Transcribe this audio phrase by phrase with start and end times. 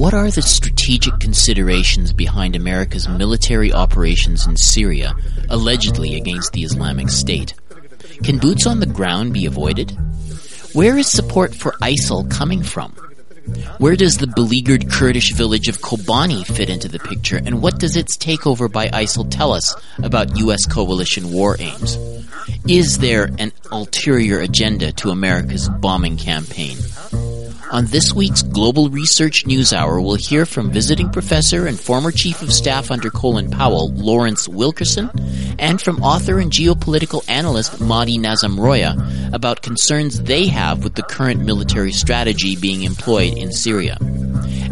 [0.00, 5.14] What are the strategic considerations behind America's military operations in Syria,
[5.50, 7.52] allegedly against the Islamic State?
[8.24, 9.90] Can boots on the ground be avoided?
[10.72, 12.92] Where is support for ISIL coming from?
[13.76, 17.94] Where does the beleaguered Kurdish village of Kobani fit into the picture, and what does
[17.94, 20.64] its takeover by ISIL tell us about U.S.
[20.64, 21.98] coalition war aims?
[22.66, 26.78] Is there an ulterior agenda to America's bombing campaign?
[27.72, 32.42] On this week's Global Research News Hour, we'll hear from visiting professor and former chief
[32.42, 35.08] of staff under Colin Powell, Lawrence Wilkerson,
[35.56, 41.44] and from author and geopolitical analyst Mahdi Nazemroaya about concerns they have with the current
[41.44, 43.98] military strategy being employed in Syria.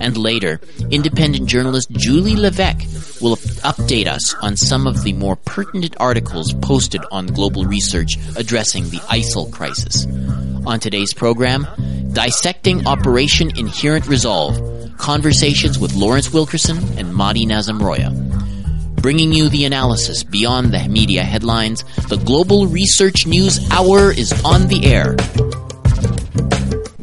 [0.00, 0.60] And later,
[0.90, 7.04] independent journalist Julie Levesque will update us on some of the more pertinent articles posted
[7.12, 10.04] on Global Research addressing the ISIL crisis.
[10.66, 11.64] On today's program,
[12.12, 14.56] Dissecting Operation Inherent Resolve
[14.96, 18.14] Conversations with Lawrence Wilkerson and Mahdi Nazemroaya.
[19.02, 24.68] Bringing you the analysis beyond the media headlines, the Global Research News Hour is on
[24.68, 25.16] the air.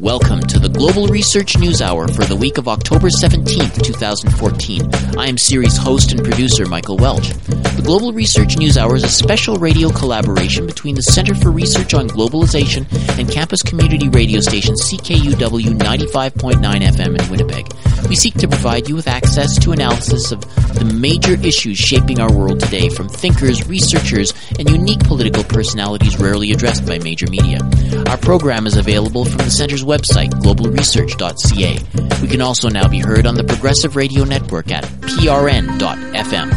[0.06, 5.18] Welcome to the Global Research News Hour for the week of October 17th, 2014.
[5.18, 7.30] I am series host and producer Michael Welch.
[7.30, 11.92] The Global Research News Hour is a special radio collaboration between the Center for Research
[11.92, 12.86] on Globalization
[13.18, 17.66] and campus community radio station CKUW 95.9 FM in Winnipeg.
[18.08, 20.40] We seek to provide you with access to analysis of
[20.78, 26.52] the major issues shaping our world today from thinkers, researchers, and unique political personalities rarely
[26.52, 27.58] addressed by major media.
[28.06, 32.22] Our program is available from the Center's website, globalresearch.ca.
[32.22, 36.50] We can also now be heard on the Progressive Radio Network at prn.fm.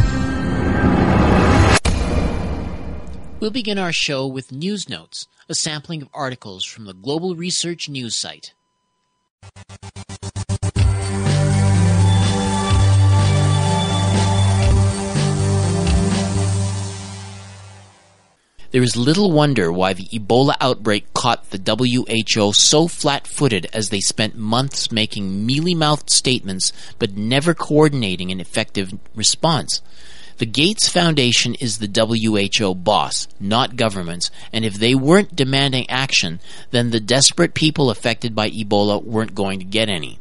[3.40, 7.88] We'll begin our show with News Notes, a sampling of articles from the Global Research
[7.88, 8.52] News site.
[18.72, 23.88] There is little wonder why the Ebola outbreak caught the WHO so flat footed as
[23.88, 29.82] they spent months making mealy mouthed statements but never coordinating an effective response.
[30.38, 36.38] The Gates Foundation is the WHO boss, not governments, and if they weren't demanding action,
[36.70, 40.20] then the desperate people affected by Ebola weren't going to get any.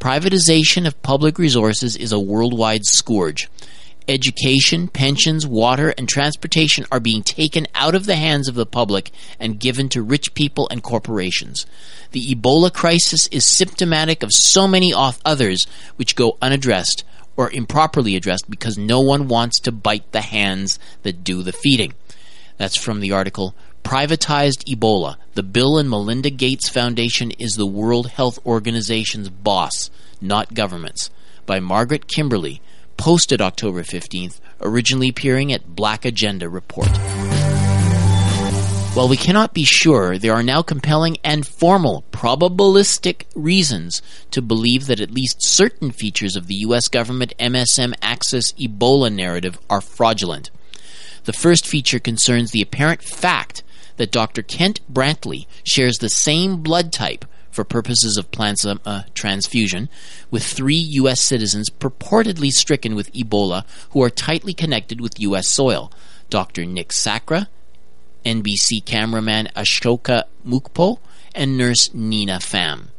[0.00, 3.48] Privatization of public resources is a worldwide scourge
[4.08, 9.10] education, pensions, water, and transportation are being taken out of the hands of the public
[9.38, 11.66] and given to rich people and corporations.
[12.12, 15.64] The Ebola crisis is symptomatic of so many off others
[15.96, 17.04] which go unaddressed
[17.36, 21.92] or improperly addressed because no one wants to bite the hands that do the feeding.
[22.56, 23.54] That's from the article
[23.84, 25.16] Privatized Ebola.
[25.34, 31.10] The Bill and Melinda Gates Foundation is the World Health Organization's boss, not governments,
[31.46, 32.60] by Margaret Kimberley
[32.98, 36.90] posted October 15th, originally appearing at Black Agenda Report.
[38.94, 44.86] While we cannot be sure, there are now compelling and formal probabilistic reasons to believe
[44.86, 46.88] that at least certain features of the U.S.
[46.88, 50.50] government MSM Axis Ebola narrative are fraudulent.
[51.24, 53.62] The first feature concerns the apparent fact
[53.98, 54.42] that Dr.
[54.42, 57.24] Kent Brantly shares the same blood type
[57.58, 59.88] for purposes of plasma uh, transfusion,
[60.30, 61.24] with three U.S.
[61.24, 65.48] citizens purportedly stricken with Ebola who are tightly connected with U.S.
[65.48, 65.90] soil
[66.30, 66.64] Dr.
[66.64, 67.48] Nick Sacra,
[68.24, 71.00] NBC cameraman Ashoka Mukpo,
[71.34, 72.90] and nurse Nina Pham.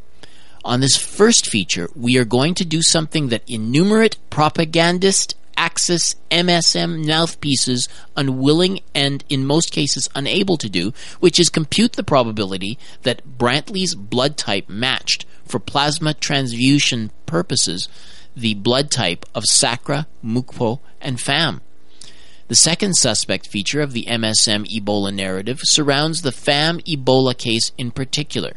[0.65, 7.05] On this first feature, we are going to do something that innumerate propagandist Axis MSM
[7.05, 13.37] mouthpieces unwilling and, in most cases, unable to do, which is compute the probability that
[13.37, 17.89] Brantly's blood type matched, for plasma transfusion purposes,
[18.37, 21.59] the blood type of Sacra, Mukpo, and Pham.
[22.47, 27.91] The second suspect feature of the MSM Ebola narrative surrounds the Pham Ebola case in
[27.91, 28.53] particular.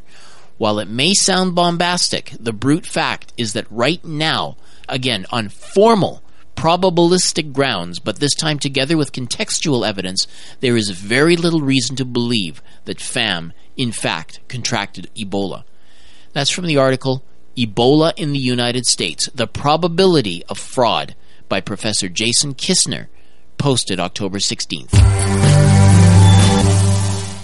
[0.56, 4.56] While it may sound bombastic, the brute fact is that right now,
[4.88, 6.22] again, on formal
[6.62, 10.28] probabilistic grounds, but this time together with contextual evidence,
[10.60, 15.64] there is very little reason to believe that Pham, in fact, contracted Ebola.
[16.32, 17.24] That's from the article
[17.56, 21.16] Ebola in the United States The Probability of Fraud
[21.48, 23.08] by Professor Jason Kissner,
[23.58, 25.81] posted October 16th.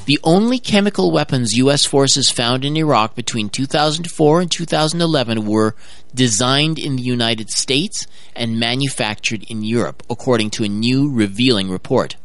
[0.08, 1.84] The only chemical weapons U.S.
[1.84, 5.74] forces found in Iraq between 2004 and 2011 were
[6.14, 12.16] designed in the United States and manufactured in Europe, according to a new revealing report.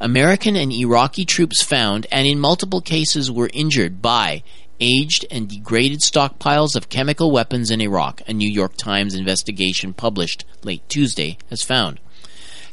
[0.00, 4.44] American and Iraqi troops found and in multiple cases were injured by
[4.78, 10.44] aged, and degraded stockpiles of chemical weapons in Iraq, a New York Times investigation published
[10.62, 11.98] late Tuesday has found.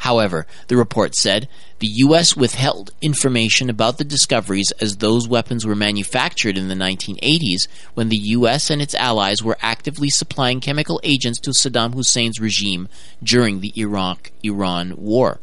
[0.03, 1.47] However, the report said
[1.79, 2.35] the U.S.
[2.35, 8.17] withheld information about the discoveries as those weapons were manufactured in the 1980s when the
[8.17, 8.69] U.S.
[8.69, 12.89] and its allies were actively supplying chemical agents to Saddam Hussein's regime
[13.23, 15.39] during the Iraq Iran War.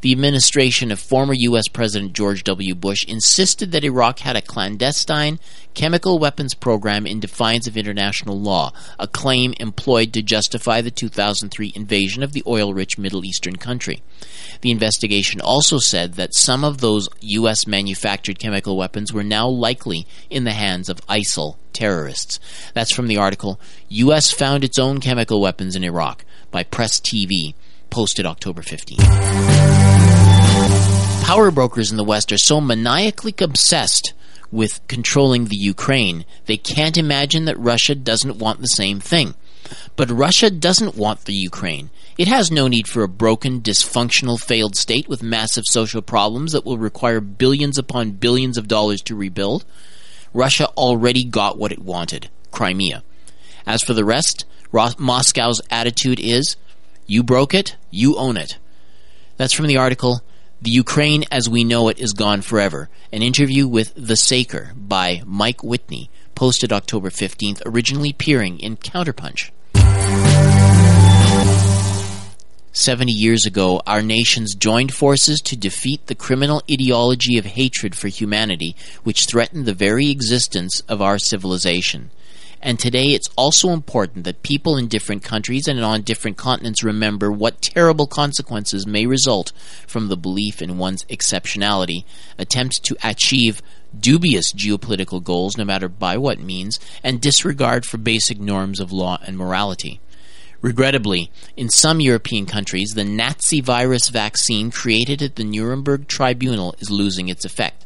[0.00, 1.68] The administration of former U.S.
[1.68, 2.74] President George W.
[2.74, 5.38] Bush insisted that Iraq had a clandestine
[5.74, 11.72] chemical weapons program in defiance of international law, a claim employed to justify the 2003
[11.74, 14.02] invasion of the oil rich Middle Eastern country.
[14.62, 17.66] The investigation also said that some of those U.S.
[17.66, 22.40] manufactured chemical weapons were now likely in the hands of ISIL terrorists.
[22.72, 24.32] That's from the article U.S.
[24.32, 27.54] Found Its Own Chemical Weapons in Iraq by Press TV,
[27.96, 28.98] posted October 15th.
[31.24, 34.12] Power brokers in the West are so maniacally obsessed
[34.52, 39.34] with controlling the Ukraine, they can't imagine that Russia doesn't want the same thing.
[39.96, 41.88] But Russia doesn't want the Ukraine.
[42.18, 46.66] It has no need for a broken, dysfunctional, failed state with massive social problems that
[46.66, 49.64] will require billions upon billions of dollars to rebuild.
[50.34, 53.02] Russia already got what it wanted Crimea.
[53.66, 56.56] As for the rest, Moscow's attitude is
[57.06, 58.58] you broke it, you own it.
[59.36, 60.22] That's from the article
[60.60, 65.22] the Ukraine as We Know It is Gone Forever, an interview with The Saker by
[65.26, 69.50] Mike Whitney, posted October 15th, originally appearing in Counterpunch.
[72.72, 78.08] 70 years ago, our nations joined forces to defeat the criminal ideology of hatred for
[78.08, 78.74] humanity
[79.04, 82.10] which threatened the very existence of our civilization.
[82.62, 87.30] And today it's also important that people in different countries and on different continents remember
[87.30, 89.52] what terrible consequences may result
[89.86, 92.04] from the belief in one's exceptionality,
[92.38, 93.62] attempt to achieve
[93.98, 99.18] dubious geopolitical goals, no matter by what means, and disregard for basic norms of law
[99.26, 100.00] and morality.
[100.62, 106.90] Regrettably, in some European countries, the Nazi virus vaccine created at the Nuremberg Tribunal is
[106.90, 107.84] losing its effect.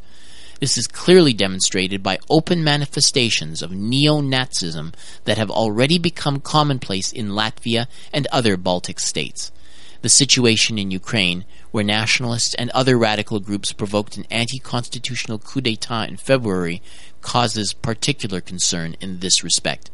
[0.61, 4.93] This is clearly demonstrated by open manifestations of neo Nazism
[5.25, 9.51] that have already become commonplace in Latvia and other Baltic states.
[10.03, 15.61] The situation in Ukraine, where nationalists and other radical groups provoked an anti constitutional coup
[15.61, 16.83] d'etat in February,
[17.21, 19.89] causes particular concern in this respect.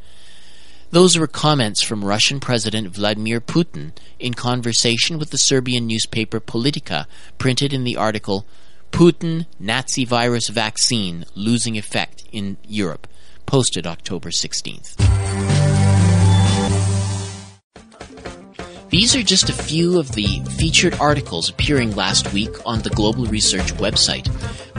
[0.92, 7.06] Those were comments from Russian President Vladimir Putin in conversation with the Serbian newspaper Politika,
[7.38, 8.46] printed in the article
[8.92, 13.08] Putin Nazi virus vaccine losing effect in Europe,
[13.46, 14.96] posted October 16th.
[18.90, 23.26] These are just a few of the featured articles appearing last week on the Global
[23.26, 24.28] Research website.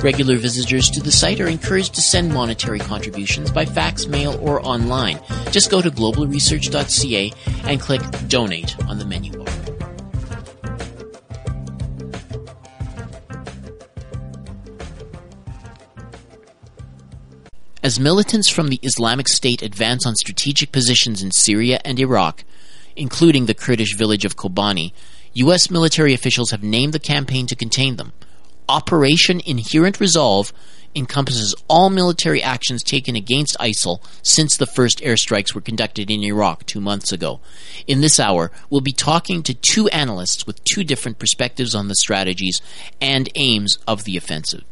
[0.03, 4.65] Regular visitors to the site are encouraged to send monetary contributions by fax, mail, or
[4.65, 5.21] online.
[5.51, 7.33] Just go to globalresearch.ca
[7.65, 9.88] and click Donate on the menu bar.
[17.89, 22.45] As militants from the Islamic State advance on strategic positions in Syria and Iraq,
[22.97, 24.93] including the Kurdish village of Kobani,
[25.33, 25.71] U.S.
[25.71, 28.13] military officials have named the campaign to contain them.
[28.69, 30.53] Operation Inherent Resolve
[30.95, 36.67] encompasses all military actions taken against ISIL since the first airstrikes were conducted in Iraq
[36.67, 37.41] two months ago.
[37.87, 41.95] In this hour, we'll be talking to two analysts with two different perspectives on the
[41.95, 42.61] strategies
[43.01, 44.65] and aims of the offensive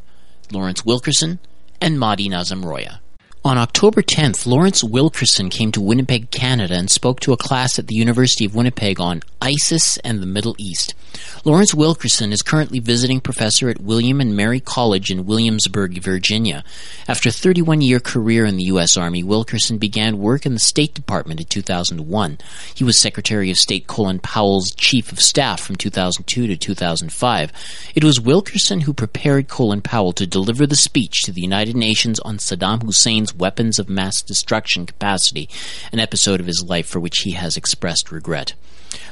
[0.53, 1.39] Lawrence Wilkerson
[1.81, 2.99] and Mahdi Nazemroaya.
[3.47, 7.87] On October 10th, Lawrence Wilkerson came to Winnipeg, Canada, and spoke to a class at
[7.87, 10.95] the University of Winnipeg on ISIS and the Middle East.
[11.45, 16.65] Lawrence Wilkerson is currently visiting professor at William and Mary College in Williamsburg, Virginia.
[17.07, 18.97] After a 31 year career in the U.S.
[18.97, 22.39] Army, Wilkerson began work in the State Department in 2001.
[22.75, 27.53] He was Secretary of State Colin Powell's Chief of Staff from 2002 to 2005.
[27.95, 32.19] It was Wilkerson who prepared Colin Powell to deliver the speech to the United Nations
[32.19, 35.49] on Saddam Hussein's weapons of mass destruction capacity,
[35.93, 38.55] an episode of his life for which he has expressed regret.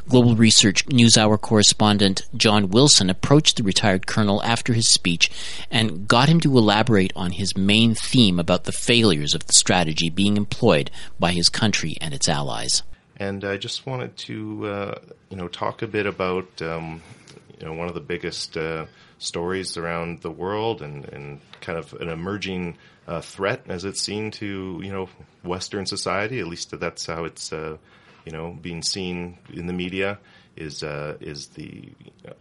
[0.08, 5.30] Global Research NewsHour correspondent John Wilson approached the retired colonel after his speech
[5.70, 10.10] and got him to elaborate on his main theme about the failures of the strategy
[10.10, 12.82] being employed by his country and its allies.
[13.16, 14.94] And I just wanted to, uh,
[15.30, 17.02] you know, talk a bit about, um,
[17.58, 18.86] you know, one of the biggest uh,
[19.18, 24.30] stories around the world and, and kind of an emerging uh, threat as it's seen
[24.32, 25.08] to you know
[25.42, 26.40] Western society.
[26.40, 27.76] At least that's how it's uh,
[28.24, 30.18] you know being seen in the media.
[30.56, 31.90] Is uh, is the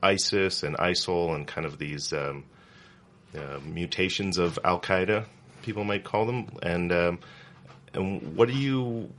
[0.04, 2.44] ISIS and ISIL and kind of these um,
[3.36, 5.26] uh, mutations of Al Qaeda
[5.64, 6.48] people might call them.
[6.62, 7.20] And um,
[7.94, 9.10] and what do you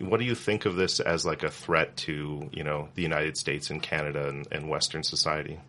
[0.00, 3.36] what do you think of this as like a threat to you know the United
[3.36, 5.60] States and Canada and, and Western society?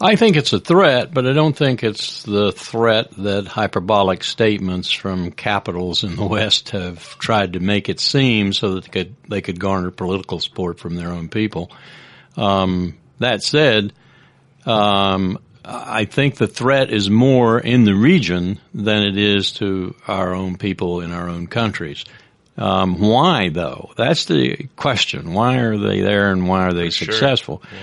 [0.00, 4.92] I think it's a threat, but I don't think it's the threat that hyperbolic statements
[4.92, 9.16] from capitals in the West have tried to make it seem so that they could,
[9.28, 11.72] they could garner political support from their own people.
[12.36, 13.92] Um, that said,
[14.64, 20.32] um, I think the threat is more in the region than it is to our
[20.32, 22.04] own people in our own countries.
[22.56, 23.92] Um, why though?
[23.96, 25.32] That's the question.
[25.32, 27.12] Why are they there and why are they sure.
[27.12, 27.62] successful?
[27.72, 27.78] Yeah.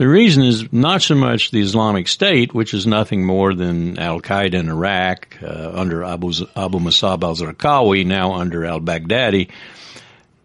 [0.00, 4.22] The reason is not so much the Islamic State, which is nothing more than Al
[4.22, 9.50] Qaeda in Iraq uh, under Abu, Abu Musab al Zarqawi, now under al Baghdadi.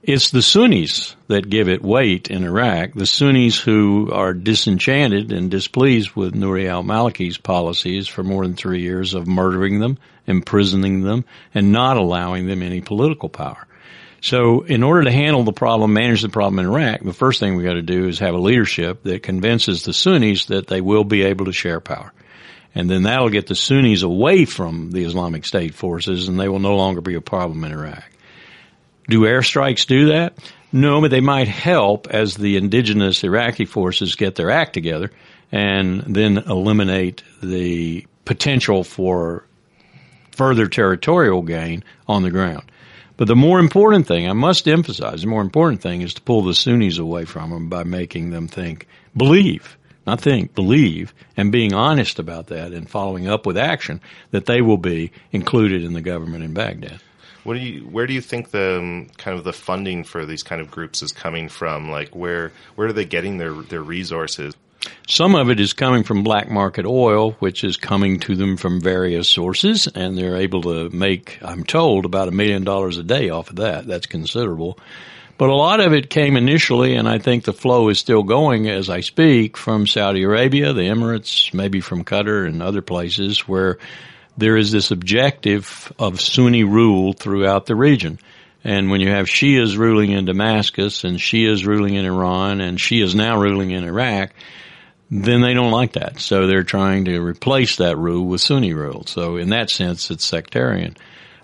[0.03, 5.50] It's the Sunnis that give it weight in Iraq, the Sunnis who are disenchanted and
[5.50, 9.97] displeased with Nouri al Maliki's policies for more than three years of murdering them,
[10.27, 13.65] imprisoning them, and not allowing them any political power.
[14.25, 17.55] So in order to handle the problem, manage the problem in Iraq, the first thing
[17.55, 21.03] we got to do is have a leadership that convinces the Sunnis that they will
[21.03, 22.12] be able to share power.
[22.74, 26.58] And then that'll get the Sunnis away from the Islamic State forces and they will
[26.58, 28.03] no longer be a problem in Iraq.
[29.08, 30.34] Do airstrikes do that?
[30.72, 35.12] No, but they might help as the indigenous Iraqi forces get their act together
[35.51, 39.46] and then eliminate the potential for
[40.32, 42.63] further territorial gain on the ground.
[43.17, 46.41] But the more important thing, I must emphasize, the more important thing is to pull
[46.41, 51.74] the Sunnis away from them by making them think, believe, not think, believe, and being
[51.74, 56.01] honest about that and following up with action that they will be included in the
[56.01, 57.00] government in Baghdad.
[57.45, 60.41] What do you, where do you think the um, kind of the funding for these
[60.43, 61.91] kind of groups is coming from?
[61.91, 64.55] Like where where are they getting their their resources?
[65.08, 68.82] Some of it is coming from black market oil, which is coming to them from
[68.82, 73.30] various sources, and they're able to make, I'm told, about a million dollars a day
[73.30, 73.86] off of that.
[73.88, 74.80] That's considerable.
[75.38, 78.70] But a lot of it came initially, and I think the flow is still going
[78.70, 83.77] as I speak from Saudi Arabia, the Emirates, maybe from Qatar and other places where
[84.38, 88.18] there is this objective of Sunni rule throughout the region.
[88.63, 93.13] And when you have Shias ruling in Damascus and Shias ruling in Iran and Shias
[93.13, 94.32] now ruling in Iraq,
[95.09, 96.19] then they don't like that.
[96.19, 99.03] So they're trying to replace that rule with Sunni rule.
[99.05, 100.97] So in that sense, it's sectarian.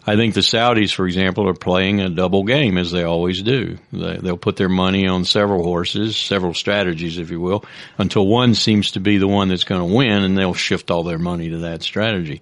[0.06, 3.77] I think the Saudis, for example, are playing a double game as they always do.
[3.94, 7.63] They, will put their money on several horses, several strategies, if you will,
[8.00, 11.03] until one seems to be the one that's going to win and they'll shift all
[11.03, 12.41] their money to that strategy.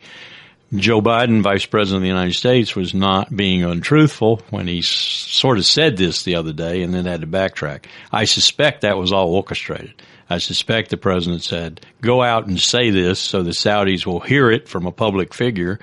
[0.73, 5.57] Joe Biden, Vice President of the United States, was not being untruthful when he sort
[5.57, 7.85] of said this the other day and then had to backtrack.
[8.11, 9.93] I suspect that was all orchestrated.
[10.29, 14.51] I suspect the president said, go out and say this so the Saudis will hear
[14.51, 15.79] it from a public figure,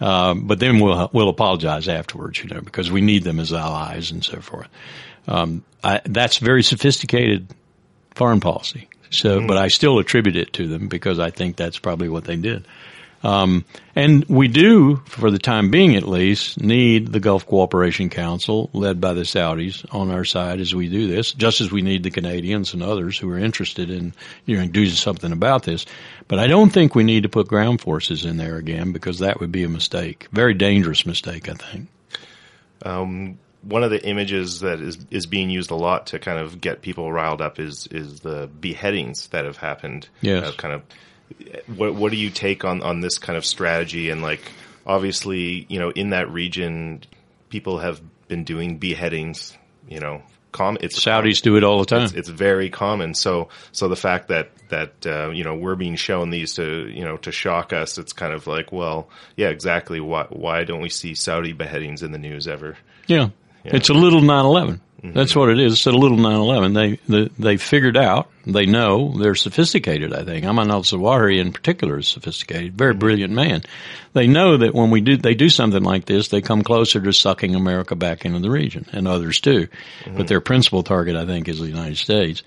[0.00, 4.10] um, but then we'll, we'll apologize afterwards, you know, because we need them as allies
[4.10, 4.68] and so forth.
[5.28, 7.48] Um, I, that's very sophisticated
[8.14, 8.88] foreign policy.
[9.10, 9.46] So, mm-hmm.
[9.46, 12.66] but I still attribute it to them because I think that's probably what they did.
[13.22, 18.70] Um, and we do, for the time being at least, need the Gulf Cooperation Council,
[18.72, 22.02] led by the Saudis, on our side as we do this, just as we need
[22.02, 24.14] the Canadians and others who are interested in
[24.46, 25.84] you know, doing something about this.
[26.28, 29.40] But I don't think we need to put ground forces in there again because that
[29.40, 30.28] would be a mistake.
[30.32, 31.88] Very dangerous mistake, I think.
[32.82, 36.60] Um, one of the images that is is being used a lot to kind of
[36.60, 40.08] get people riled up is is the beheadings that have happened.
[40.22, 40.48] Yes.
[40.48, 40.82] Uh, kind of
[41.66, 44.10] what what do you take on on this kind of strategy?
[44.10, 44.52] And like
[44.86, 47.02] obviously you know in that region
[47.48, 49.56] people have been doing beheadings
[49.88, 50.22] you know
[50.52, 52.02] com- it's Saudis do it all the time.
[52.02, 53.14] it's, it's, very common.
[53.14, 57.04] So so the fact that that uh, you know we're being shown these to you
[57.04, 60.00] know to shock us it's kind of like well yeah exactly.
[60.00, 62.76] Why why don't we see Saudi beheadings in the news ever?
[63.06, 63.30] Yeah,
[63.64, 63.76] yeah.
[63.76, 65.16] it's a little 9/11 Mm-hmm.
[65.16, 65.72] That's what it is.
[65.72, 66.74] It's a little 9/11.
[66.74, 68.30] They, they they figured out.
[68.46, 70.12] They know they're sophisticated.
[70.12, 72.76] I think Ayman al Zawahiri in particular is sophisticated.
[72.76, 72.98] Very mm-hmm.
[72.98, 73.62] brilliant man.
[74.12, 77.12] They know that when we do they do something like this, they come closer to
[77.12, 79.68] sucking America back into the region and others too.
[80.04, 80.16] Mm-hmm.
[80.16, 82.42] But their principal target, I think, is the United States.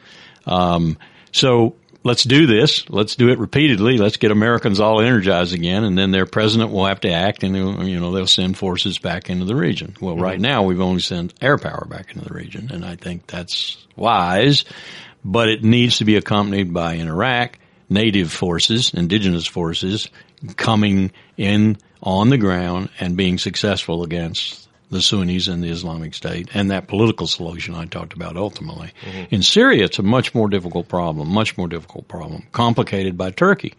[0.45, 0.98] Um,
[1.31, 2.89] so let's do this.
[2.89, 3.98] Let's do it repeatedly.
[3.98, 7.55] Let's get Americans all energized again, and then their president will have to act, and
[7.88, 9.95] you know they'll send forces back into the region.
[10.00, 10.24] Well, mm-hmm.
[10.24, 13.77] right now we've only sent air power back into the region, and I think that's
[13.95, 14.65] wise,
[15.24, 20.10] but it needs to be accompanied by in Iraq native forces, indigenous forces
[20.57, 24.62] coming in on the ground and being successful against
[24.93, 28.91] the Sunnis and the Islamic State and that political solution I talked about ultimately.
[29.01, 29.35] Mm-hmm.
[29.35, 33.73] In Syria, it's a much more difficult problem, much more difficult problem, complicated by Turkey.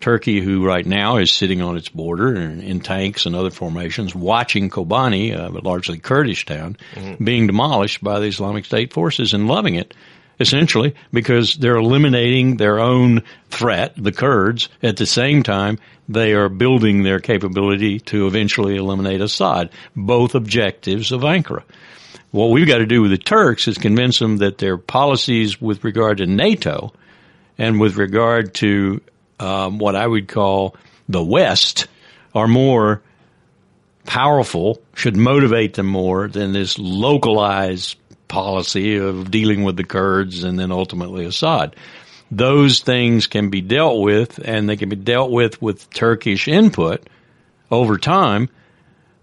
[0.00, 4.14] Turkey, who right now is sitting on its border in, in tanks and other formations,
[4.14, 7.22] watching Kobani, a largely Kurdish town, mm-hmm.
[7.22, 9.94] being demolished by the Islamic State forces and loving it
[10.40, 14.68] essentially, because they're eliminating their own threat, the Kurds.
[14.82, 19.70] At the same time, they are building their capability to eventually eliminate Assad.
[19.94, 21.62] Both objectives of Ankara.
[22.30, 25.84] What we've got to do with the Turks is convince them that their policies with
[25.84, 26.92] regard to NATO
[27.58, 29.00] and with regard to
[29.38, 30.76] um, what I would call
[31.08, 31.86] the West
[32.34, 33.02] are more
[34.04, 37.96] powerful, should motivate them more than this localized
[38.32, 41.76] policy of dealing with the Kurds and then ultimately Assad.
[42.30, 47.06] Those things can be dealt with and they can be dealt with with Turkish input
[47.70, 48.48] over time.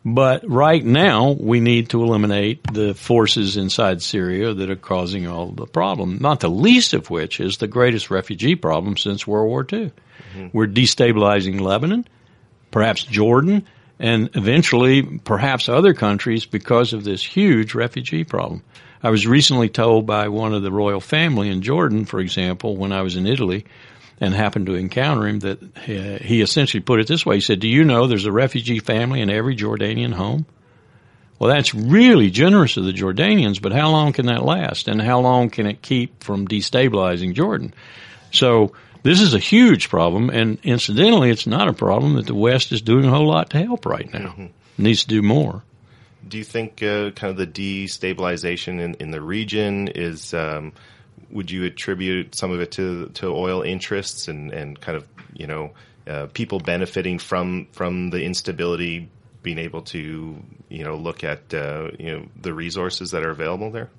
[0.05, 5.47] But right now, we need to eliminate the forces inside Syria that are causing all
[5.47, 9.65] the problem, not the least of which is the greatest refugee problem since World War
[9.71, 9.91] II.
[10.35, 10.47] Mm-hmm.
[10.53, 12.07] We're destabilizing Lebanon,
[12.71, 13.65] perhaps Jordan,
[13.99, 18.63] and eventually perhaps other countries because of this huge refugee problem.
[19.01, 22.91] I was recently told by one of the royal family in Jordan, for example, when
[22.91, 23.65] I was in Italy
[24.19, 27.35] and happened to encounter him, that uh, he essentially put it this way.
[27.35, 30.45] He said, Do you know there's a refugee family in every Jordanian home?
[31.37, 34.89] Well, that's really generous of the Jordanians, but how long can that last?
[34.89, 37.73] And how long can it keep from destabilizing Jordan?
[38.31, 42.73] So, this is a huge problem, and incidentally, it's not a problem that the West
[42.73, 44.31] is doing a whole lot to help right now.
[44.31, 44.47] Mm-hmm.
[44.77, 45.63] needs to do more
[46.27, 50.33] do you think uh, kind of the destabilization in, in the region is?
[50.33, 50.73] Um,
[51.31, 55.47] would you attribute some of it to to oil interests and, and kind of you
[55.47, 55.71] know
[56.07, 59.09] uh, people benefiting from from the instability,
[59.43, 63.69] being able to you know look at uh, you know the resources that are available
[63.71, 63.89] there?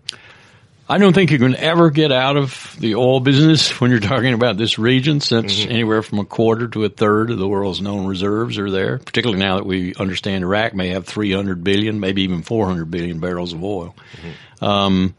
[0.91, 4.35] I don't think you can ever get out of the oil business when you're talking
[4.35, 5.71] about this region, since mm-hmm.
[5.71, 8.99] anywhere from a quarter to a third of the world's known reserves are there.
[8.99, 13.53] Particularly now that we understand Iraq may have 300 billion, maybe even 400 billion barrels
[13.53, 13.95] of oil.
[14.17, 14.65] Mm-hmm.
[14.65, 15.15] Um,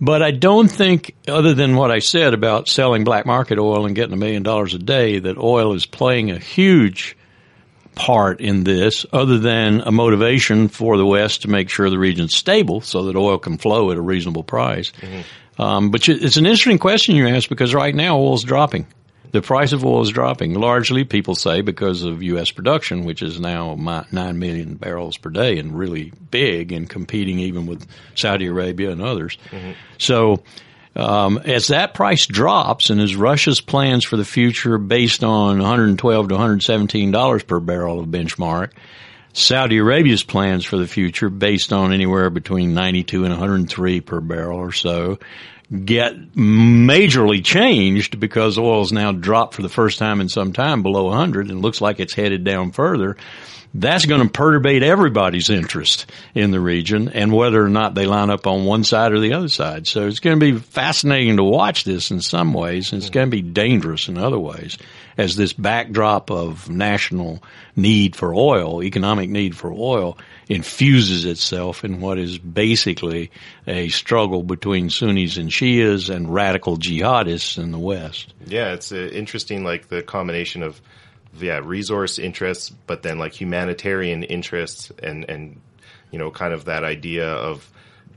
[0.00, 3.94] but I don't think, other than what I said about selling black market oil and
[3.94, 7.18] getting a million dollars a day, that oil is playing a huge
[7.94, 12.34] part in this other than a motivation for the West to make sure the region's
[12.34, 14.92] stable so that oil can flow at a reasonable price.
[15.00, 15.62] Mm-hmm.
[15.62, 18.86] Um, but it's an interesting question you ask because right now oil is dropping.
[19.32, 22.50] The price of oil is dropping largely, people say, because of U.S.
[22.50, 27.66] production, which is now 9 million barrels per day and really big and competing even
[27.66, 29.38] with Saudi Arabia and others.
[29.50, 29.72] Mm-hmm.
[29.96, 30.42] So,
[30.94, 36.28] um, as that price drops and as Russia's plans for the future based on 112
[36.28, 38.72] to 117 dollars per barrel of benchmark,
[39.32, 44.58] Saudi Arabia's plans for the future based on anywhere between 92 and 103 per barrel
[44.58, 45.18] or so
[45.84, 51.04] get majorly changed because oil's now dropped for the first time in some time below
[51.04, 53.16] 100 and looks like it's headed down further
[53.74, 58.30] that's going to perturbate everybody's interest in the region and whether or not they line
[58.30, 59.86] up on one side or the other side.
[59.86, 63.26] So it's going to be fascinating to watch this in some ways, and it's going
[63.26, 64.76] to be dangerous in other ways
[65.16, 67.42] as this backdrop of national
[67.76, 73.30] need for oil, economic need for oil, infuses itself in what is basically
[73.66, 78.34] a struggle between Sunnis and Shias and radical jihadists in the West.
[78.46, 80.80] Yeah, it's uh, interesting, like the combination of
[81.38, 85.60] yeah resource interests, but then like humanitarian interests and and
[86.10, 87.68] you know kind of that idea of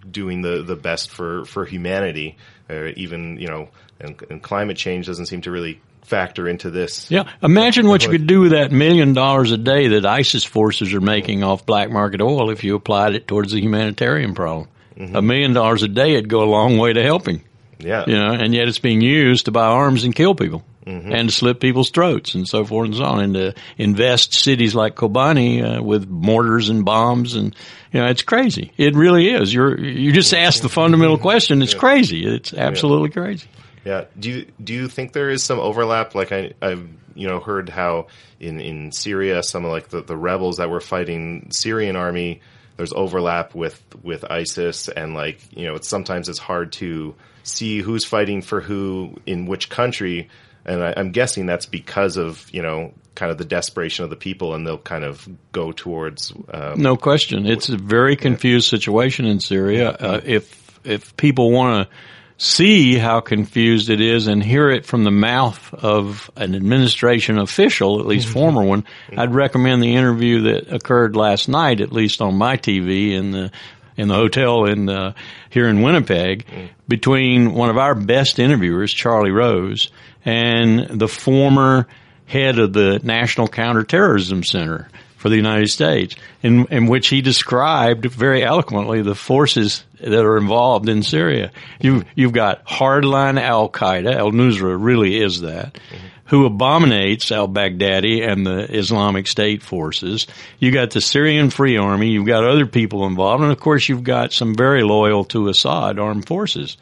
[0.10, 2.38] doing the the best for for humanity,
[2.70, 7.10] or even you know and, and climate change doesn't seem to really factor into this.
[7.10, 10.94] Yeah, imagine what you could do with that million dollars a day that ISIS forces
[10.94, 14.68] are making off black market oil if you applied it towards the humanitarian problem.
[14.96, 15.16] Mm-hmm.
[15.16, 17.42] A million dollars a day would go a long way to helping.
[17.80, 21.12] Yeah, you know, and yet it's being used to buy arms and kill people mm-hmm.
[21.12, 24.76] and to slit people's throats and so forth and so on, and to invest cities
[24.76, 27.56] like Kobani uh, with mortars and bombs, and
[27.92, 28.72] you know, it's crazy.
[28.78, 29.54] It really is.
[29.54, 31.62] You're you just asked the fundamental question.
[31.62, 31.80] It's yeah.
[31.80, 32.26] crazy.
[32.26, 33.26] It's absolutely yeah.
[33.26, 33.48] crazy.
[33.84, 34.06] Yeah.
[34.20, 36.16] Do you do you think there is some overlap?
[36.16, 38.08] Like I, I've you know heard how
[38.40, 42.42] in in Syria, some of like the, the rebels that were fighting Syrian army,
[42.78, 47.80] there's overlap with with ISIS, and like you know, it's sometimes it's hard to see
[47.80, 50.30] who's fighting for who in which country
[50.66, 54.16] and I, am guessing that's because of you know kind of the desperation of the
[54.16, 56.34] people, and they'll kind of go towards.
[56.54, 59.92] Um, no question, it's a very confused situation in Syria.
[59.92, 61.96] Uh, if if people want to
[62.38, 68.00] see how confused it is and hear it from the mouth of an administration official,
[68.00, 68.40] at least mm-hmm.
[68.40, 68.84] former one.
[69.16, 73.52] I'd recommend the interview that occurred last night, at least on my TV in the
[73.98, 75.14] in the hotel in uh,
[75.50, 76.70] here in Winnipeg, mm.
[76.86, 79.90] between one of our best interviewers, Charlie Rose,
[80.26, 81.88] and the former
[82.26, 88.06] head of the National Counterterrorism Center for the United States, in, in which he described
[88.06, 91.52] very eloquently the forces that are involved in Syria.
[91.80, 96.08] You've, you've got hardline Al Qaeda, Al Nusra really is that, mm-hmm.
[96.26, 100.28] who abominates al Baghdadi and the Islamic State forces.
[100.60, 104.04] You got the Syrian Free Army, you've got other people involved, and of course you've
[104.04, 106.78] got some very loyal to Assad armed forces.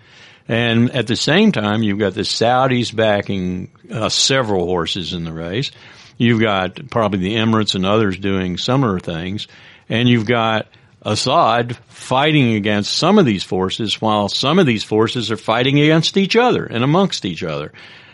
[0.48, 5.32] And at the same time, you've got the Saudis backing uh, several horses in the
[5.32, 5.72] race.
[6.18, 9.48] You've got probably the Emirates and others doing similar things.
[9.90, 10.68] And you've got
[11.02, 16.18] Assad fighting against some of these forces while some of these forces are fighting against
[16.18, 17.74] each other and amongst each other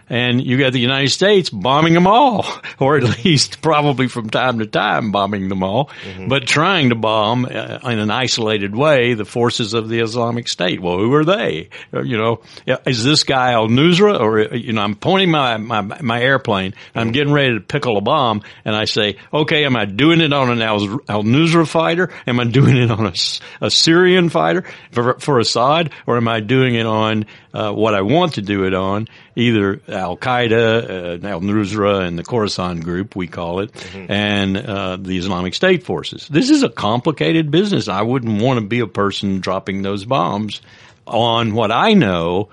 [0.10, 2.46] and you got the United States bombing them all,
[2.80, 6.28] or at least probably from time to time bombing them all, mm-hmm.
[6.28, 10.82] but trying to bomb uh, in an isolated way the forces of the Islamic State.
[10.82, 11.70] Well, who are they?
[11.94, 12.42] Uh, you know,
[12.86, 16.74] is this guy Al Nusra, or uh, you know, I'm pointing my my, my airplane,
[16.96, 17.12] I'm mm-hmm.
[17.12, 20.50] getting ready to pickle a bomb, and I say, okay, am I doing it on
[20.50, 22.10] an Al, Al Nusra fighter?
[22.26, 23.14] Am I doing it on a,
[23.62, 28.02] a Syrian fighter for, for Assad, or am I doing it on uh, what I
[28.02, 33.16] want to do it on, either Al Qaeda, uh, Al Nusra, and the Khorasan group,
[33.16, 34.12] we call it, mm-hmm.
[34.12, 36.28] and uh, the Islamic State forces.
[36.28, 37.88] This is a complicated business.
[37.88, 40.62] I wouldn't want to be a person dropping those bombs
[41.08, 42.50] on what I know.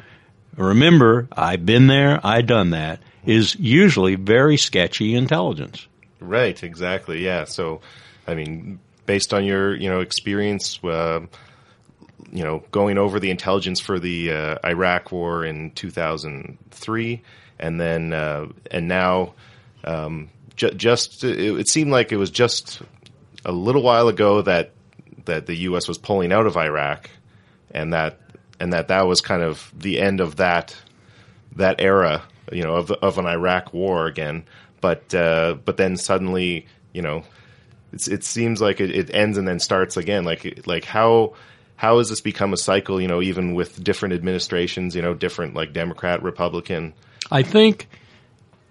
[0.57, 3.01] Remember, I've been there, I've done that.
[3.27, 5.89] Is usually very sketchy intelligence.
[6.21, 6.63] Right.
[6.63, 7.25] Exactly.
[7.25, 7.45] Yeah.
[7.45, 7.81] So,
[8.25, 10.79] I mean, based on your you know experience.
[10.83, 11.21] Uh,
[12.33, 17.23] you know, going over the intelligence for the uh, Iraq War in 2003,
[17.59, 19.35] and then uh, and now,
[19.85, 22.83] um, ju- just it, it, seemed like it was just
[23.45, 24.73] a little while ago that
[25.27, 25.89] that the U.S.
[25.89, 27.11] was pulling out of Iraq,
[27.71, 28.19] and that
[28.59, 30.77] and that that was kind of the end of that
[31.57, 34.45] that era, you know, of of an Iraq war again.
[34.81, 37.25] But uh, but then suddenly, you know,
[37.93, 40.25] it seems like it, it ends and then starts again.
[40.25, 41.35] Like like how
[41.77, 43.01] how has this become a cycle?
[43.01, 46.95] You know, even with different administrations, you know, different like Democrat, Republican.
[47.31, 47.89] I think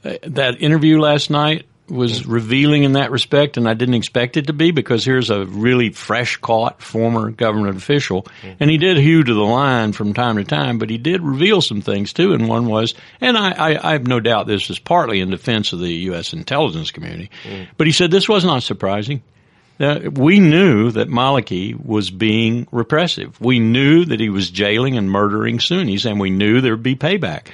[0.03, 4.47] uh, that interview last night was revealing in that respect, and I didn't expect it
[4.47, 8.53] to be because here's a really fresh caught former government official, mm-hmm.
[8.59, 11.61] and he did hew to the line from time to time, but he did reveal
[11.61, 14.79] some things too, and one was, and I, I, I have no doubt this is
[14.79, 16.33] partly in defense of the U.S.
[16.33, 17.71] intelligence community, mm-hmm.
[17.77, 19.21] but he said this was not surprising.
[19.77, 23.39] Now, we knew that Maliki was being repressive.
[23.41, 26.95] We knew that he was jailing and murdering Sunnis, and we knew there would be
[26.95, 27.47] payback.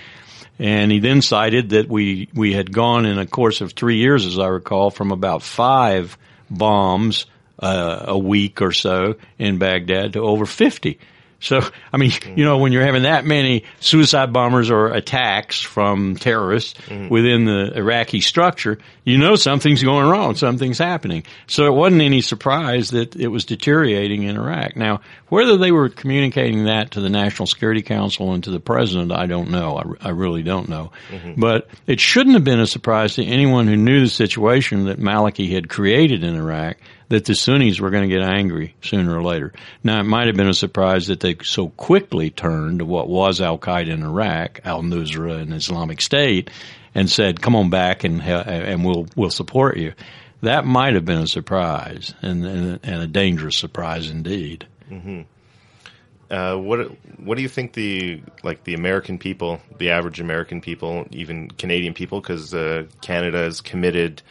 [0.60, 4.28] And he then cited that we, we had gone in a course of three years,
[4.28, 6.18] as I recall, from about five
[6.52, 7.26] bombs
[7.58, 11.00] uh, a week or so in Baghdad to over 50.
[11.42, 11.60] So,
[11.92, 12.38] I mean, mm-hmm.
[12.38, 17.10] you know, when you're having that many suicide bombers or attacks from terrorists mm-hmm.
[17.10, 21.24] within the Iraqi structure, you know something's going wrong, something's happening.
[21.48, 24.76] So it wasn't any surprise that it was deteriorating in Iraq.
[24.76, 29.12] Now, whether they were communicating that to the National Security Council and to the president,
[29.12, 29.78] I don't know.
[29.78, 30.92] I, I really don't know.
[31.10, 31.40] Mm-hmm.
[31.42, 35.52] But it shouldn't have been a surprise to anyone who knew the situation that Maliki
[35.52, 36.78] had created in Iraq
[37.12, 39.52] that the Sunnis were going to get angry sooner or later.
[39.84, 43.42] Now, it might have been a surprise that they so quickly turned to what was
[43.42, 46.50] Al Qaeda in Iraq, Al Nusra and Islamic State,
[46.96, 49.94] and said, "Come on back and and we'll we'll support you."
[50.42, 54.66] That might have been a surprise and and, and a dangerous surprise indeed.
[54.90, 55.22] Mm-hmm.
[56.30, 61.06] Uh, what what do you think the like the American people, the average American people,
[61.12, 64.22] even Canadian people, because uh, Canada is committed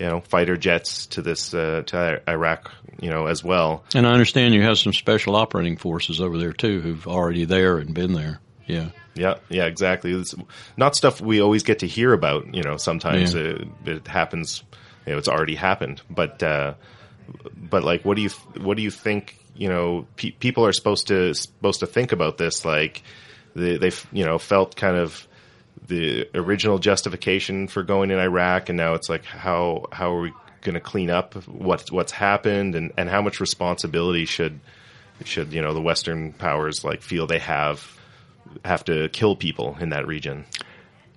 [0.00, 3.84] you know fighter jets to this uh, to Iraq, you know, as well.
[3.94, 7.78] And I understand you have some special operating forces over there too, who've already there
[7.78, 8.40] and been there.
[8.66, 8.88] Yeah.
[9.14, 10.12] Yeah, yeah, exactly.
[10.12, 10.34] It's
[10.76, 12.54] not stuff we always get to hear about.
[12.54, 13.40] You know, sometimes yeah.
[13.40, 14.62] it, it, happens.
[15.04, 16.00] You know, it's already happened.
[16.08, 16.74] But uh,
[17.56, 19.36] but like, what do you what do you think?
[19.56, 22.64] You know, pe- people are supposed to supposed to think about this.
[22.64, 23.02] Like,
[23.54, 25.26] they, they've you know felt kind of
[25.90, 30.32] the original justification for going in Iraq, and now it's like how how are we
[30.62, 34.60] going to clean up what's what's happened, and, and how much responsibility should
[35.24, 37.98] should you know the Western powers like feel they have
[38.64, 40.46] have to kill people in that region?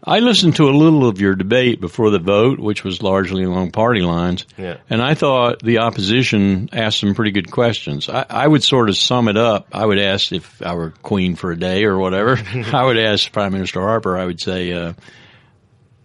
[0.06, 3.72] I listened to a little of your debate before the vote, which was largely along
[3.72, 4.46] party lines.
[4.58, 4.78] Yeah.
[4.90, 8.10] And I thought the opposition asked some pretty good questions.
[8.10, 9.68] I, I, would sort of sum it up.
[9.72, 12.38] I would ask if I were queen for a day or whatever,
[12.74, 14.94] I would ask Prime Minister Harper, I would say, uh,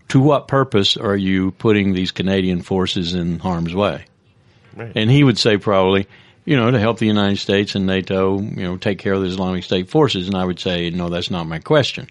[0.09, 4.05] to what purpose are you putting these Canadian forces in harm's way?
[4.77, 4.93] Right.
[4.95, 6.07] And he would say probably,
[6.45, 9.27] you know, to help the United States and NATO, you know, take care of the
[9.27, 10.29] Islamic State forces.
[10.29, 12.07] And I would say, no, that's not my question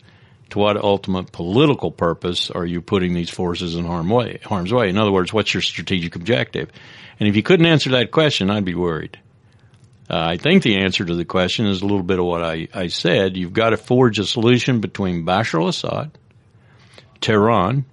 [0.49, 4.89] to what ultimate political purpose are you putting these forces in harm way, harm's way?
[4.89, 6.69] In other words, what's your strategic objective?
[7.19, 9.19] And if you couldn't answer that question, I'd be worried.
[10.09, 12.69] Uh, I think the answer to the question is a little bit of what I,
[12.73, 13.35] I said.
[13.35, 16.11] You've got to forge a solution between Bashar al-Assad,
[17.19, 17.83] Tehran,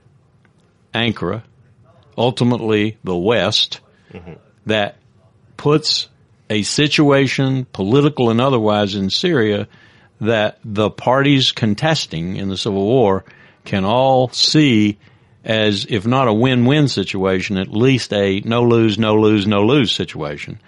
[0.95, 1.43] Ankara,
[2.17, 3.81] ultimately the West,
[4.13, 4.35] mm-hmm.
[4.67, 4.97] that
[5.57, 6.09] puts
[6.49, 9.67] a situation, political and otherwise, in Syria
[10.21, 13.25] that the parties contesting in the civil war
[13.65, 14.99] can all see
[15.45, 20.61] as, if not a win-win situation, at least a no-lose, no-lose, no-lose situation.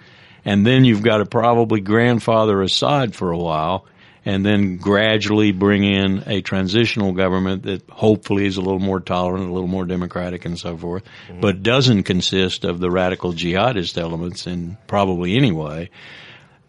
[0.45, 3.85] And then you've got to probably grandfather Assad for a while
[4.27, 9.49] and then gradually bring in a transitional government that hopefully is a little more tolerant,
[9.49, 11.39] a little more democratic and so forth, mm-hmm.
[11.39, 15.89] but doesn't consist of the radical jihadist elements in probably any way.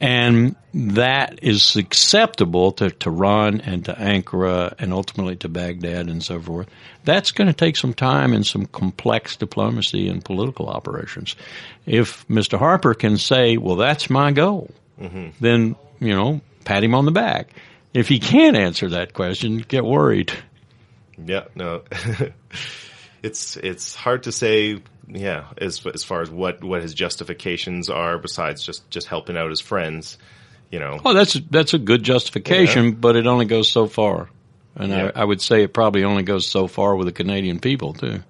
[0.00, 6.40] And that is acceptable to Tehran and to Ankara and ultimately to Baghdad and so
[6.40, 6.68] forth.
[7.04, 11.34] That's going to take some time and some complex diplomacy and political operations.
[11.84, 12.58] If Mr.
[12.58, 15.30] Harper can say, well, that's my goal, mm-hmm.
[15.40, 17.50] then, you know, pat him on the back.
[17.92, 20.32] If he can't answer that question, get worried.
[21.16, 21.82] Yeah, no.
[23.22, 28.18] it's it's hard to say yeah, as as far as what what his justifications are
[28.18, 30.18] besides just just helping out his friends,
[30.70, 31.00] you know.
[31.04, 32.90] Oh, that's that's a good justification, yeah.
[32.92, 34.28] but it only goes so far,
[34.74, 35.10] and yeah.
[35.14, 38.22] I, I would say it probably only goes so far with the Canadian people too.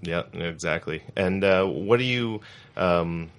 [0.00, 1.02] Yeah, exactly.
[1.14, 2.40] And uh, what do you?
[2.76, 3.30] Um,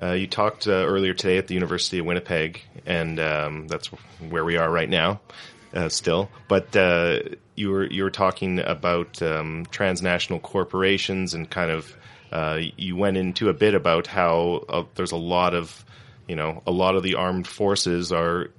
[0.00, 3.88] uh, you talked uh, earlier today at the University of Winnipeg, and um, that's
[4.28, 5.20] where we are right now,
[5.74, 6.30] uh, still.
[6.46, 7.20] But uh,
[7.58, 11.96] you were you were talking about um, transnational corporations, and kind of
[12.32, 15.84] uh, you went into a bit about how uh, there's a lot of
[16.26, 18.50] you know a lot of the armed forces are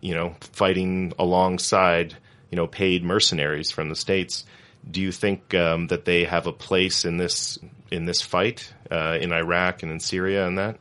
[0.00, 2.16] you know fighting alongside
[2.50, 4.44] you know paid mercenaries from the states.
[4.88, 7.58] Do you think um, that they have a place in this
[7.90, 10.78] in this fight in Iraq and in Syria and that?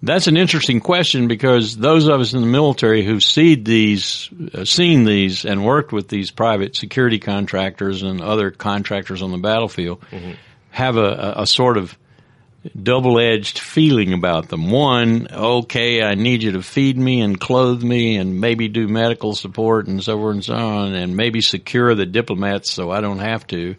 [0.00, 4.64] That's an interesting question because those of us in the military who've seen these, uh,
[4.64, 10.00] seen these, and worked with these private security contractors and other contractors on the battlefield
[10.12, 10.32] mm-hmm.
[10.70, 11.98] have a, a, sort of
[12.80, 14.70] double-edged feeling about them.
[14.70, 19.34] One, okay, I need you to feed me and clothe me and maybe do medical
[19.34, 23.18] support and so on and so on, and maybe secure the diplomats so I don't
[23.18, 23.74] have to.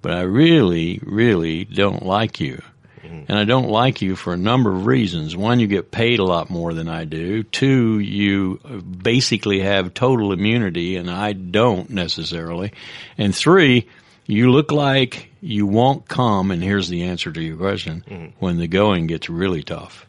[0.00, 2.62] But I really, really don't like you.
[3.02, 5.36] And I don't like you for a number of reasons.
[5.36, 7.42] One, you get paid a lot more than I do.
[7.42, 8.56] Two, you
[9.02, 12.72] basically have total immunity and I don't necessarily.
[13.16, 13.88] And three,
[14.26, 18.26] you look like you won't come, and here's the answer to your question, mm-hmm.
[18.38, 20.06] when the going gets really tough.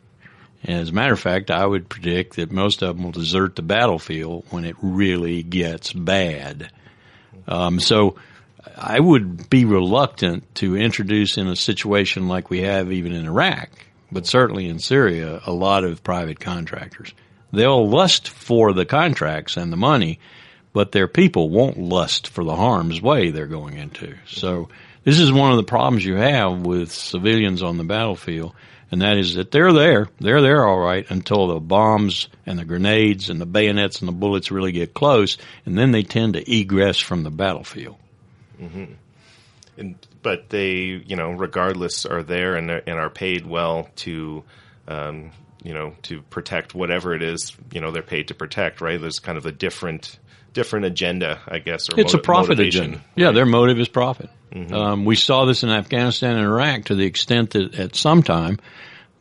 [0.63, 3.55] And as a matter of fact, I would predict that most of them will desert
[3.55, 6.69] the battlefield when it really gets bad.
[7.47, 8.15] Um, so
[8.77, 13.69] I would be reluctant to introduce in a situation like we have even in Iraq,
[14.11, 17.13] but certainly in Syria, a lot of private contractors.
[17.51, 20.19] They'll lust for the contracts and the money,
[20.73, 24.15] but their people won't lust for the harm's way they're going into.
[24.27, 24.69] So
[25.03, 28.53] this is one of the problems you have with civilians on the battlefield,
[28.91, 32.65] and that is that they're there, they're there all right until the bombs and the
[32.65, 36.53] grenades and the bayonets and the bullets really get close, and then they tend to
[36.53, 37.97] egress from the battlefield.
[38.59, 38.93] Mm-hmm.
[39.77, 44.43] And, but they, you know, regardless, are there and, and are paid well to,
[44.87, 45.31] um,
[45.63, 48.99] you know, to protect whatever it is, you know, they're paid to protect, right?
[48.99, 50.19] There's kind of a different
[50.51, 51.87] different agenda, I guess.
[51.95, 53.01] it's a profit agenda.
[53.15, 54.29] Yeah, their motive is profit.
[54.51, 54.73] Mm-hmm.
[54.73, 58.59] Um, we saw this in Afghanistan and Iraq to the extent that at some time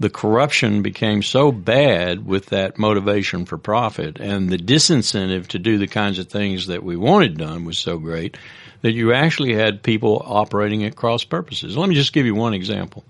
[0.00, 5.78] the corruption became so bad with that motivation for profit and the disincentive to do
[5.78, 8.36] the kinds of things that we wanted done was so great
[8.82, 11.76] that you actually had people operating at cross purposes.
[11.76, 13.04] Let me just give you one example.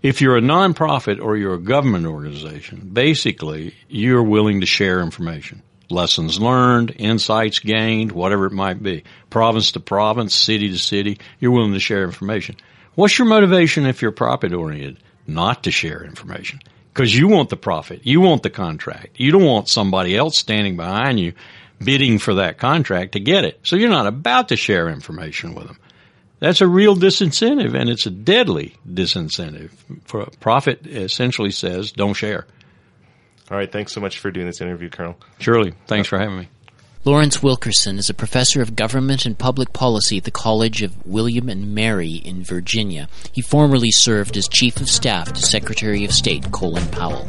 [0.00, 5.62] If you're a nonprofit or you're a government organization, basically you're willing to share information.
[5.90, 9.04] Lessons learned, insights gained, whatever it might be.
[9.28, 12.56] Province to province, city to city, you're willing to share information.
[12.94, 14.98] What's your motivation if you're profit oriented?
[15.26, 16.60] Not to share information.
[16.92, 18.00] Because you want the profit.
[18.04, 19.18] You want the contract.
[19.18, 21.32] You don't want somebody else standing behind you
[21.82, 23.60] bidding for that contract to get it.
[23.64, 25.78] So you're not about to share information with them.
[26.38, 29.70] That's a real disincentive and it's a deadly disincentive.
[30.04, 32.46] For profit essentially says don't share.
[33.50, 33.70] All right.
[33.70, 35.16] Thanks so much for doing this interview, Colonel.
[35.38, 35.74] Surely.
[35.86, 36.48] Thanks for having me.
[37.04, 41.48] Lawrence Wilkerson is a professor of government and public policy at the College of William
[41.48, 43.08] and Mary in Virginia.
[43.32, 47.26] He formerly served as Chief of Staff to Secretary of State Colin Powell.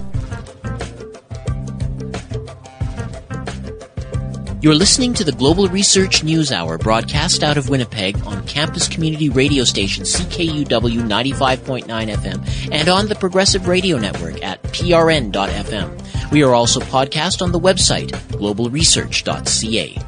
[4.62, 9.29] You're listening to the Global Research News Hour broadcast out of Winnipeg on campus community
[9.29, 16.02] radio station CKUW 95.9 FM and on the Progressive Radio Network at prn.fm.
[16.33, 19.99] We are also podcast on the website globalresearch.ca.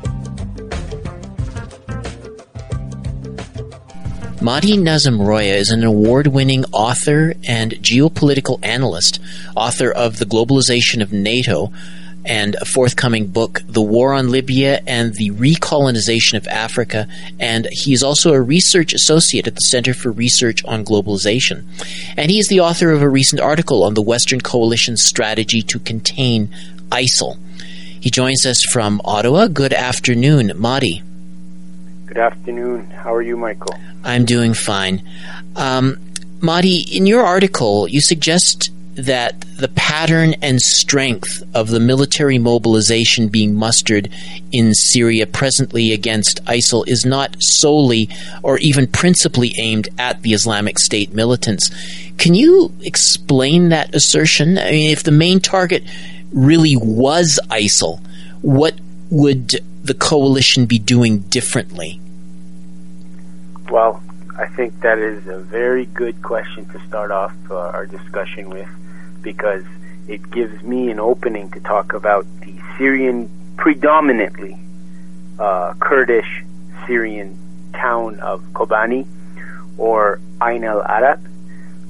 [4.41, 9.21] Mahdi Nazemroaya is an award-winning author and geopolitical analyst,
[9.55, 11.71] author of The Globalization of NATO,
[12.25, 17.07] and a forthcoming book, The War on Libya and the Recolonization of Africa.
[17.39, 21.63] And he is also a research associate at the Center for Research on Globalization.
[22.17, 25.79] And he is the author of a recent article on the Western Coalition's strategy to
[25.79, 26.49] contain
[26.89, 27.37] ISIL.
[27.99, 29.47] He joins us from Ottawa.
[29.47, 31.01] Good afternoon, Mahdi.
[32.05, 32.91] Good afternoon.
[32.91, 33.75] How are you, Michael?
[34.03, 35.01] I'm doing fine.
[35.55, 35.97] Um,
[36.39, 43.27] Mahdi, in your article, you suggest that the pattern and strength of the military mobilization
[43.27, 44.09] being mustered
[44.51, 48.09] in Syria presently against ISIL is not solely
[48.41, 51.69] or even principally aimed at the Islamic State militants.
[52.17, 54.57] Can you explain that assertion?
[54.57, 55.83] I mean, if the main target
[56.31, 57.99] really was ISIL,
[58.41, 58.75] what
[59.09, 61.99] would the coalition be doing differently?
[63.69, 64.01] Well,
[64.37, 68.67] I think that is a very good question to start off uh, our discussion with
[69.21, 69.63] because
[70.07, 74.59] it gives me an opening to talk about the Syrian, predominantly
[75.39, 76.43] uh, Kurdish
[76.85, 77.37] Syrian
[77.73, 79.07] town of Kobani
[79.77, 81.25] or Ain al Arab.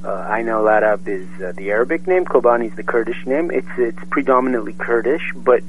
[0.04, 3.50] Uh, Ain al Arab is uh, the Arabic name, Kobani is the Kurdish name.
[3.50, 5.64] It's, it's predominantly Kurdish, but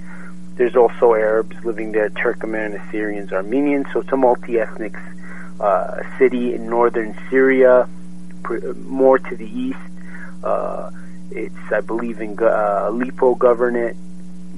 [0.57, 4.95] there's also Arabs living there, Turkmen, Assyrians, Armenians, so it's a multi ethnic
[5.61, 7.88] uh, a city in northern Syria,
[8.85, 9.79] more to the east.
[10.45, 10.90] Uh,
[11.31, 13.97] it's, I believe, in uh, Aleppo governorate,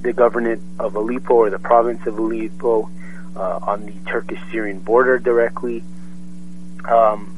[0.01, 2.89] the governorate of Aleppo or the province of Aleppo
[3.35, 5.83] uh, on the Turkish-Syrian border directly.
[6.87, 7.35] Um,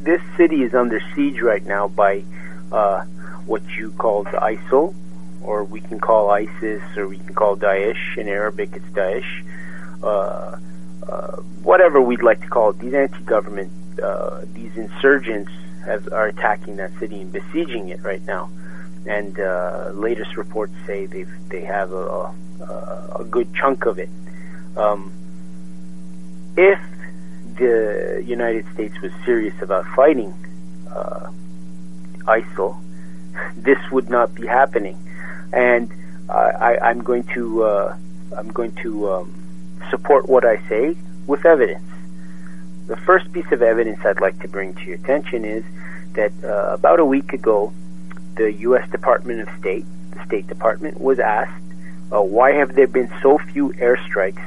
[0.00, 2.24] this city is under siege right now by
[2.72, 3.04] uh,
[3.46, 4.94] what you call the ISIL,
[5.42, 8.16] or we can call ISIS, or we can call Daesh.
[8.16, 9.44] In Arabic, it's Daesh.
[11.08, 15.50] Uh, whatever we'd like to call it, these anti-government, uh, these insurgents
[15.84, 18.50] have, are attacking that city and besieging it right now.
[19.06, 24.10] And uh, latest reports say they they have a, a, a, good chunk of it.
[24.76, 25.10] Um,
[26.56, 26.78] if
[27.56, 30.34] the United States was serious about fighting
[30.94, 31.30] uh,
[32.26, 32.78] ISIL,
[33.56, 34.98] this would not be happening.
[35.52, 35.90] And
[36.28, 37.96] I, I'm going to uh,
[38.36, 39.39] I'm going to um,
[39.88, 41.84] support what I say with evidence.
[42.86, 45.64] The first piece of evidence I'd like to bring to your attention is
[46.14, 47.72] that uh, about a week ago,
[48.36, 48.88] the U.S.
[48.90, 51.62] Department of State, the State Department, was asked,
[52.12, 54.42] uh, why have there been so few airstrikes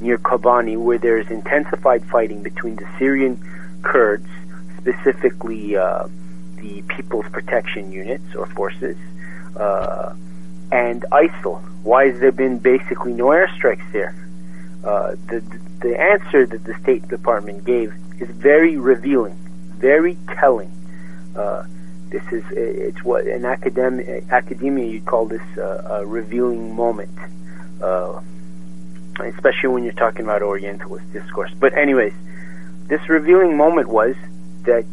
[0.00, 3.38] near Kobani where there is intensified fighting between the Syrian
[3.82, 4.28] Kurds,
[4.78, 6.06] specifically uh,
[6.56, 8.96] the People's Protection Units or forces,
[9.56, 10.14] uh,
[10.70, 11.60] and ISIL?
[11.82, 14.14] Why has there been basically no airstrikes there?
[14.84, 15.42] Uh, the,
[15.80, 19.36] the answer that the State Department gave is very revealing,
[19.76, 20.72] very telling.
[21.36, 21.64] Uh,
[22.10, 27.16] this is it's what in academia academia you call this uh, a revealing moment,
[27.80, 28.20] uh,
[29.20, 31.52] especially when you're talking about Orientalist discourse.
[31.58, 32.12] But anyways,
[32.88, 34.16] this revealing moment was
[34.64, 34.84] that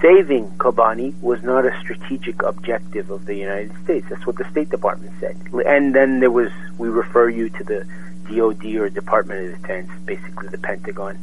[0.00, 4.06] saving Kobani was not a strategic objective of the United States.
[4.10, 5.36] That's what the State Department said.
[5.66, 7.86] And then there was we refer you to the
[8.28, 11.18] DOD or Department of Defense, basically the Pentagon.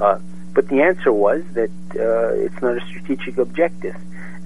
[0.00, 0.18] Uh,
[0.54, 3.96] but the answer was that uh, it's not a strategic objective.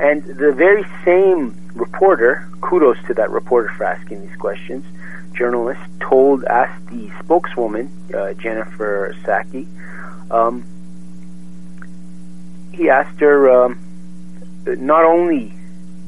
[0.01, 4.85] And the very same reporter, kudos to that reporter for asking these questions,
[5.35, 9.67] journalist told, asked the spokeswoman, uh, Jennifer Psaki,
[10.31, 10.65] um,
[12.73, 13.79] he asked her um,
[14.67, 15.53] not only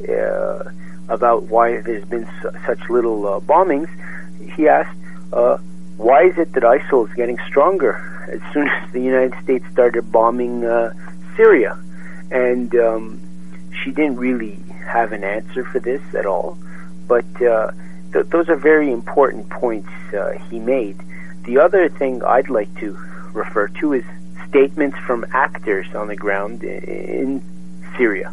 [0.08, 0.64] uh,
[1.08, 3.90] about why there's been su- such little uh, bombings,
[4.56, 4.96] he asked,
[5.32, 5.58] uh,
[6.02, 10.10] why is it that ISIL is getting stronger as soon as the United States started
[10.10, 10.92] bombing uh,
[11.36, 11.78] Syria?
[12.30, 13.20] And um,
[13.82, 16.58] she didn't really have an answer for this at all.
[17.06, 17.70] But uh,
[18.12, 20.98] th- those are very important points uh, he made.
[21.44, 22.92] The other thing I'd like to
[23.32, 24.04] refer to is
[24.48, 27.42] statements from actors on the ground in, in
[27.96, 28.32] Syria,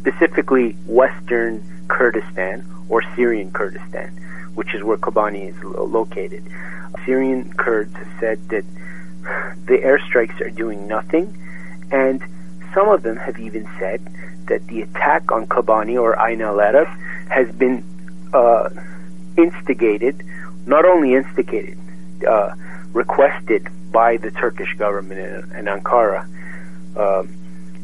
[0.00, 4.18] specifically Western Kurdistan or Syrian Kurdistan,
[4.56, 6.42] which is where Kobani is located.
[7.04, 8.64] Syrian Kurds have said that
[9.66, 11.36] the airstrikes are doing nothing,
[11.92, 12.22] and
[12.74, 14.00] some of them have even said
[14.46, 16.88] that the attack on Kobani or Ain al Arab
[17.28, 17.84] has been
[18.32, 18.68] uh,
[19.36, 20.22] instigated,
[20.66, 21.78] not only instigated,
[22.26, 22.54] uh,
[22.92, 26.26] requested by the Turkish government in, in Ankara.
[26.96, 27.28] Um,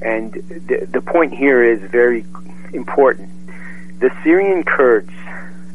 [0.00, 2.24] and the, the point here is very
[2.72, 3.30] important.
[4.00, 5.12] The Syrian Kurds,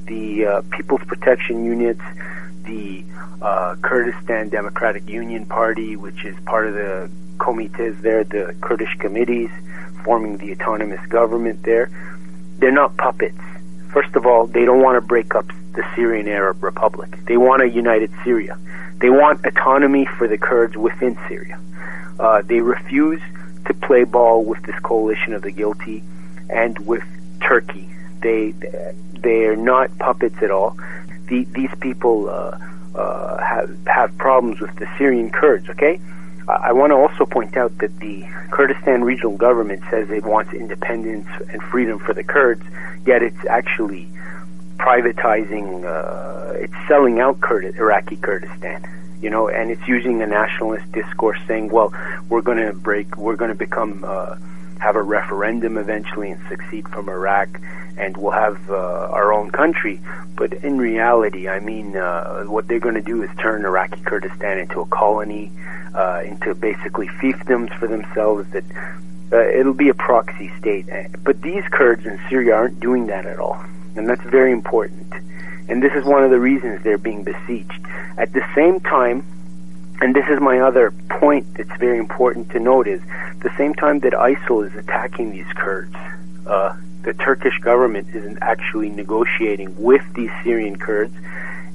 [0.07, 2.01] the uh, People's Protection Units,
[2.63, 3.03] the
[3.41, 9.49] uh, Kurdistan Democratic Union Party, which is part of the comites there, the Kurdish committees
[10.03, 11.91] forming the autonomous government there,
[12.59, 13.37] they're not puppets.
[13.91, 17.19] First of all, they don't want to break up the Syrian Arab Republic.
[17.25, 18.57] They want a united Syria.
[18.99, 21.59] They want autonomy for the Kurds within Syria.
[22.19, 23.21] Uh, they refuse
[23.65, 26.03] to play ball with this coalition of the guilty
[26.49, 27.03] and with
[27.41, 27.89] Turkey.
[28.21, 28.53] They
[29.21, 30.77] they are not puppets at all.
[31.27, 32.57] The, these people uh,
[32.95, 35.69] uh, have have problems with the Syrian Kurds.
[35.69, 35.99] Okay,
[36.47, 41.27] I want to also point out that the Kurdistan regional government says it wants independence
[41.51, 42.63] and freedom for the Kurds,
[43.05, 44.07] yet it's actually
[44.77, 48.81] privatizing, uh, it's selling out Kurd- Iraqi Kurdistan.
[49.21, 51.91] You know, and it's using a nationalist discourse, saying, "Well,
[52.29, 54.35] we're going to break, we're going to become, uh,
[54.79, 57.49] have a referendum eventually and succeed from Iraq,
[57.97, 59.99] and we'll have uh, our own country."
[60.35, 64.59] But in reality, I mean, uh, what they're going to do is turn Iraqi Kurdistan
[64.59, 65.51] into a colony
[65.95, 68.49] uh, into basically fiefdoms for themselves.
[68.51, 68.63] That
[69.31, 70.85] uh, it'll be a proxy state.
[71.23, 73.59] But these Kurds in Syria aren't doing that at all,
[73.95, 75.13] and that's very important.
[75.69, 77.85] And this is one of the reasons they're being besieged.
[78.17, 79.25] At the same time,
[80.01, 83.01] and this is my other point that's very important to note is
[83.41, 85.95] the same time that ISIL is attacking these Kurds,
[86.45, 91.13] uh, the Turkish government is actually negotiating with these Syrian Kurds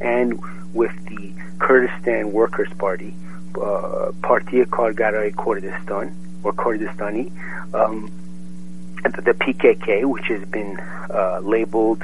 [0.01, 0.41] and
[0.75, 3.15] with the Kurdistan Workers' Party
[3.57, 7.31] uh, Kargaray Kurdistan or Kurdistani,
[7.75, 8.11] um,
[9.03, 12.03] the PKK, which has been uh, labeled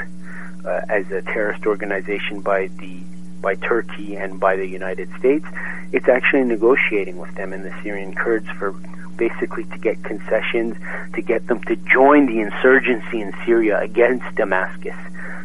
[0.64, 3.00] uh, as a terrorist organization by the
[3.40, 5.46] by Turkey and by the United States,
[5.92, 8.74] it's actually negotiating with them and the Syrian Kurds for
[9.16, 10.76] basically to get concessions,
[11.14, 14.96] to get them to join the insurgency in Syria against Damascus,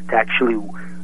[0.09, 0.61] to actually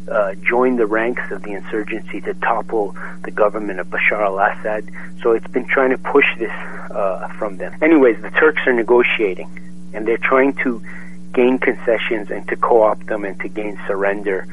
[0.09, 4.89] uh, joined the ranks of the insurgency to topple the government of Bashar al-Assad.
[5.21, 7.75] So it's been trying to push this uh, from them.
[7.81, 9.49] Anyways, the Turks are negotiating,
[9.93, 10.81] and they're trying to
[11.33, 14.47] gain concessions and to co-opt them and to gain surrender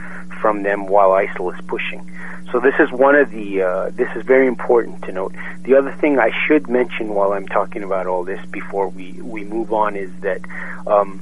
[0.47, 2.09] from them while ISIL is pushing.
[2.53, 3.63] So this is one of the.
[3.63, 5.35] Uh, this is very important to note.
[5.65, 9.43] The other thing I should mention while I'm talking about all this before we we
[9.43, 10.43] move on is that
[10.87, 11.19] um,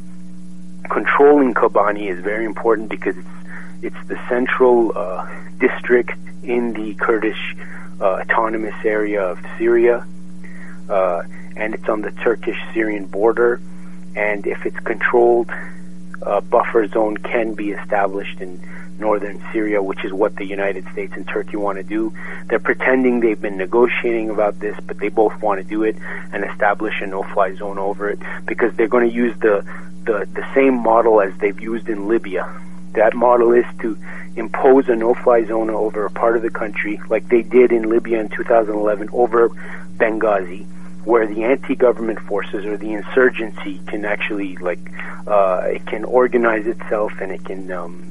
[0.90, 3.36] controlling Kobani is very important because it's
[3.80, 5.26] it's the central uh,
[5.58, 7.56] district in the Kurdish
[8.02, 10.06] uh, autonomous area of Syria,
[10.90, 11.22] uh,
[11.56, 13.58] and it's on the Turkish-Syrian border.
[14.14, 15.50] And if it's controlled,
[16.20, 18.60] a buffer zone can be established in
[18.98, 22.12] northern Syria, which is what the United States and Turkey want to do.
[22.48, 25.96] They're pretending they've been negotiating about this, but they both want to do it
[26.32, 29.64] and establish a no-fly zone over it because they're going to use the,
[30.04, 32.60] the, the same model as they've used in Libya
[32.94, 33.98] that model is to
[34.36, 38.20] impose a no-fly zone over a part of the country, like they did in Libya
[38.20, 39.48] in 2011 over
[39.96, 40.66] Benghazi,
[41.04, 44.80] where the anti-government forces or the insurgency can actually like
[45.26, 48.10] uh, it can organize itself and it can um,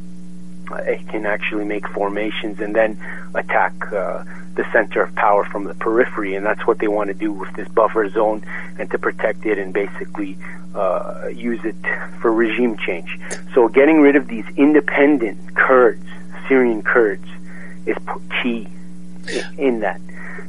[0.71, 2.97] it can actually make formations and then
[3.33, 4.23] attack uh,
[4.55, 7.51] the center of power from the periphery, and that's what they want to do with
[7.55, 8.43] this buffer zone
[8.77, 10.37] and to protect it and basically
[10.75, 11.75] uh, use it
[12.21, 13.19] for regime change.
[13.53, 16.05] So getting rid of these independent Kurds,
[16.47, 17.27] Syrian Kurds,
[17.85, 17.97] is
[18.41, 18.67] key
[19.57, 19.99] in that.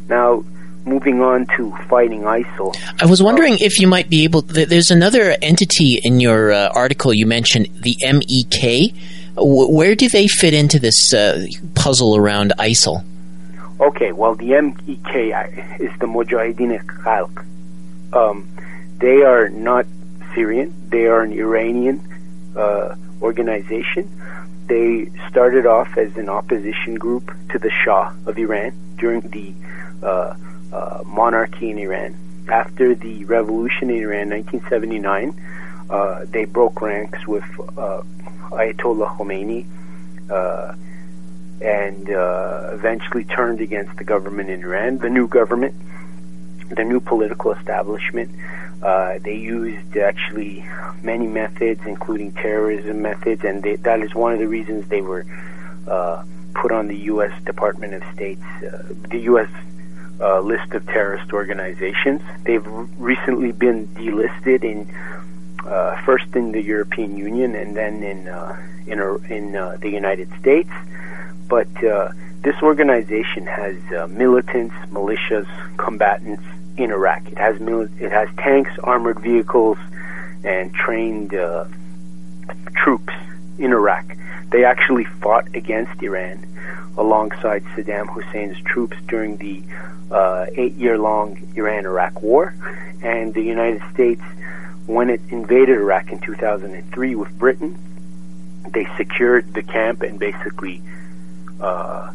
[0.09, 0.45] Now,
[0.87, 2.77] moving on to fighting ISIL.
[3.01, 4.43] I was wondering if you might be able.
[4.43, 8.95] There's another entity in your uh, article you mentioned, the MEK.
[9.37, 13.05] Where do they fit into this uh, puzzle around ISIL?
[13.81, 15.17] Okay, well, the MEK
[15.81, 17.45] is the Mujahideen Khalq.
[18.13, 18.49] Um,
[18.99, 19.87] they are not
[20.35, 20.73] Syrian.
[20.89, 22.01] They are an Iranian
[22.57, 24.09] uh, organization.
[24.67, 29.53] They started off as an opposition group to the Shah of Iran during the
[30.03, 30.37] uh,
[30.73, 32.17] uh, monarchy in Iran.
[32.49, 35.35] After the revolution in Iran, 1979,
[35.91, 37.45] uh, they broke ranks with
[37.77, 38.03] uh,
[38.51, 39.67] Ayatollah Khomeini
[40.31, 40.75] uh,
[41.61, 45.75] and eventually turned against the government in Iran, the new government,
[46.71, 48.31] the new political establishment.
[48.83, 50.67] Uh, they used actually
[51.03, 55.25] many methods, including terrorism methods, and they, that is one of the reasons they were
[55.89, 56.23] uh,
[56.55, 57.33] put on the U.S.
[57.45, 59.49] Department of State's, uh, the U.S.
[60.21, 62.21] Uh, list of terrorist organizations.
[62.45, 62.67] They've
[62.99, 64.87] recently been delisted in
[65.67, 68.29] uh, first in the European Union and then in
[68.87, 68.99] in
[69.31, 70.71] in the United States.
[71.49, 71.69] But
[72.45, 75.49] this organization has uh, militants, militias,
[75.79, 76.45] combatants
[76.77, 77.27] in Iraq.
[77.29, 79.79] It has it has tanks, armored vehicles,
[80.45, 81.65] and trained uh,
[82.77, 83.15] troops
[83.59, 84.05] in Iraq.
[84.51, 86.47] They actually fought against Iran
[86.99, 89.63] alongside Saddam Hussein's troops during the
[90.11, 92.55] uh, eight-year-long Iran-Iraq War,
[93.03, 94.23] and the United States,
[94.87, 97.79] when it invaded Iraq in 2003 with Britain,
[98.71, 100.83] they secured the camp and basically
[101.61, 102.13] uh,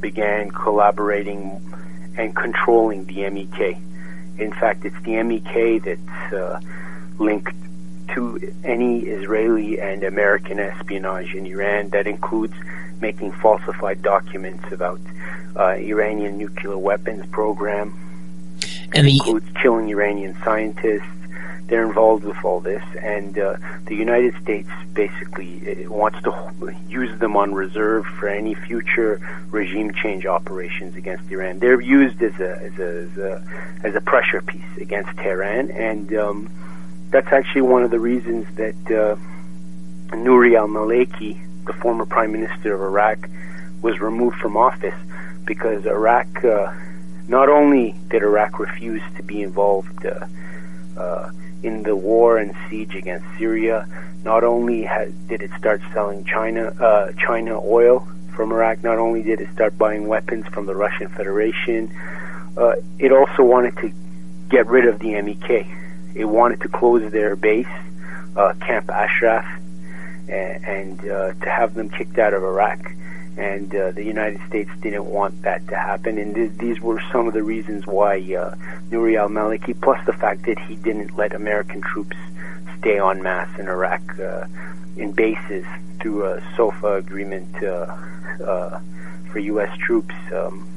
[0.00, 1.60] began collaborating
[2.16, 3.78] and controlling the MEK.
[4.38, 6.60] In fact, it's the MEK that's uh,
[7.18, 7.54] linked
[8.14, 11.90] to any Israeli and American espionage in Iran.
[11.90, 12.54] That includes
[13.00, 15.00] making falsified documents about
[15.56, 17.94] uh, Iranian nuclear weapons program.
[18.94, 21.06] And includes killing Iranian scientists.
[21.68, 23.56] They're involved with all this, and uh,
[23.86, 29.92] the United States basically uh, wants to use them on reserve for any future regime
[29.94, 31.58] change operations against Iran.
[31.60, 33.44] They're used as a as a as a,
[33.84, 36.50] as a pressure piece against Tehran, and um,
[37.10, 39.16] that's actually one of the reasons that uh,
[40.14, 43.28] Nouri al-Maliki, the former prime minister of Iraq,
[43.80, 44.98] was removed from office
[45.44, 46.44] because Iraq.
[46.44, 46.72] Uh,
[47.28, 50.26] not only did Iraq refuse to be involved uh,
[51.00, 51.30] uh,
[51.62, 53.86] in the war and siege against Syria,
[54.24, 59.22] not only had, did it start selling China uh, China oil from Iraq, not only
[59.22, 61.92] did it start buying weapons from the Russian Federation,
[62.56, 63.92] uh, it also wanted to
[64.48, 65.66] get rid of the MEK.
[66.14, 67.66] It wanted to close their base,
[68.36, 69.46] uh, Camp Ashraf,
[70.28, 72.92] and, and uh, to have them kicked out of Iraq
[73.36, 76.18] and uh, the United States didn't want that to happen.
[76.18, 78.54] And th- these were some of the reasons why uh,
[78.90, 82.16] Nouri al-Maliki, plus the fact that he didn't let American troops
[82.78, 84.46] stay en masse in Iraq uh,
[84.96, 85.64] in bases
[86.00, 87.96] through a SOFA agreement uh,
[88.44, 88.80] uh,
[89.30, 89.74] for U.S.
[89.78, 90.14] troops.
[90.32, 90.68] Um,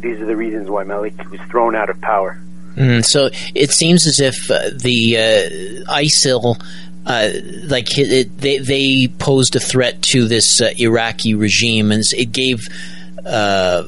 [0.00, 2.38] these are the reasons why Maliki was thrown out of power.
[2.74, 5.14] Mm, so it seems as if uh, the
[5.88, 6.60] ISIL
[7.06, 7.30] uh,
[7.64, 12.66] like it, they they posed a threat to this uh, Iraqi regime, and it gave
[13.26, 13.82] uh,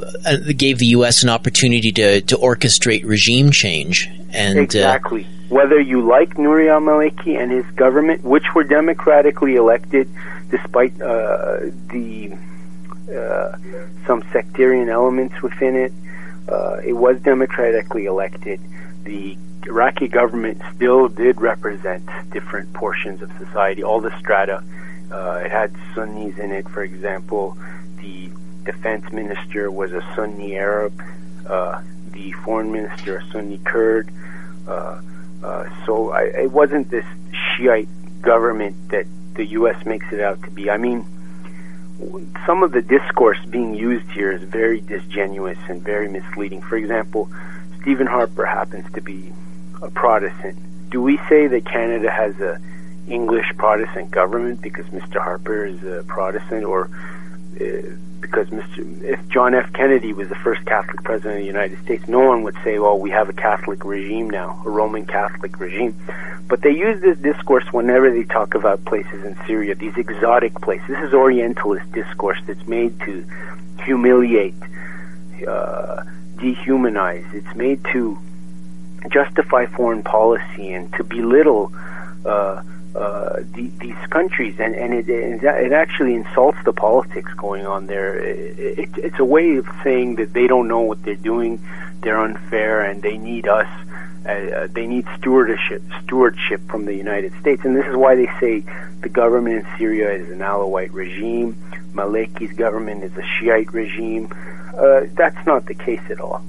[0.57, 1.23] gave the U.S.
[1.23, 4.11] an opportunity to to orchestrate regime change.
[4.33, 10.11] And uh, exactly, whether you like Nouri al-Maliki and his government, which were democratically elected,
[10.51, 11.61] despite uh,
[11.91, 12.37] the
[14.07, 15.93] some sectarian elements within it,
[16.85, 18.61] it was democratically elected.
[19.07, 24.65] The Iraqi government still did represent different portions of society, all the strata.
[25.13, 27.57] Uh, it had Sunnis in it, for example.
[28.01, 28.31] The
[28.65, 31.01] defense minister was a Sunni Arab,
[31.47, 34.11] uh, the foreign minister a Sunni Kurd.
[34.67, 35.01] Uh,
[35.45, 37.89] uh so I, it wasn't this Shiite
[38.23, 39.87] government that the U.S.
[39.87, 40.69] makes it out to be.
[40.69, 41.07] I mean,
[42.45, 46.63] some of the discourse being used here is very disingenuous and very misleading.
[46.63, 47.31] For example,
[47.87, 49.33] Stephen Harper happens to be
[49.81, 50.59] a Protestant.
[50.91, 52.61] Do we say that Canada has a
[53.07, 55.23] English Protestant government because Mr.
[55.23, 56.91] Harper is a Protestant, or
[57.61, 57.67] uh,
[58.21, 59.03] because Mr.
[59.03, 59.73] If John F.
[59.73, 62.99] Kennedy was the first Catholic president of the United States, no one would say, "Well,
[62.99, 65.95] we have a Catholic regime now, a Roman Catholic regime."
[66.49, 70.89] But they use this discourse whenever they talk about places in Syria, these exotic places.
[70.89, 73.25] This is Orientalist discourse that's made to
[73.85, 74.61] humiliate,
[75.47, 76.03] uh,
[76.37, 77.33] dehumanize.
[77.35, 78.19] It's made to
[79.09, 81.73] justify foreign policy and to belittle
[82.25, 82.63] uh,
[82.95, 88.17] uh, the, these countries, and, and it, it actually insults the politics going on there.
[88.17, 91.61] It, it, it's a way of saying that they don't know what they're doing,
[92.01, 93.69] they're unfair, and they need us.
[94.27, 98.65] Uh, they need stewardship, stewardship from the United States, and this is why they say
[99.03, 101.55] the government in Syria is an Alawite regime.
[101.93, 104.29] Maliki's government is a Shiite regime.
[104.77, 106.43] Uh, that's not the case at all.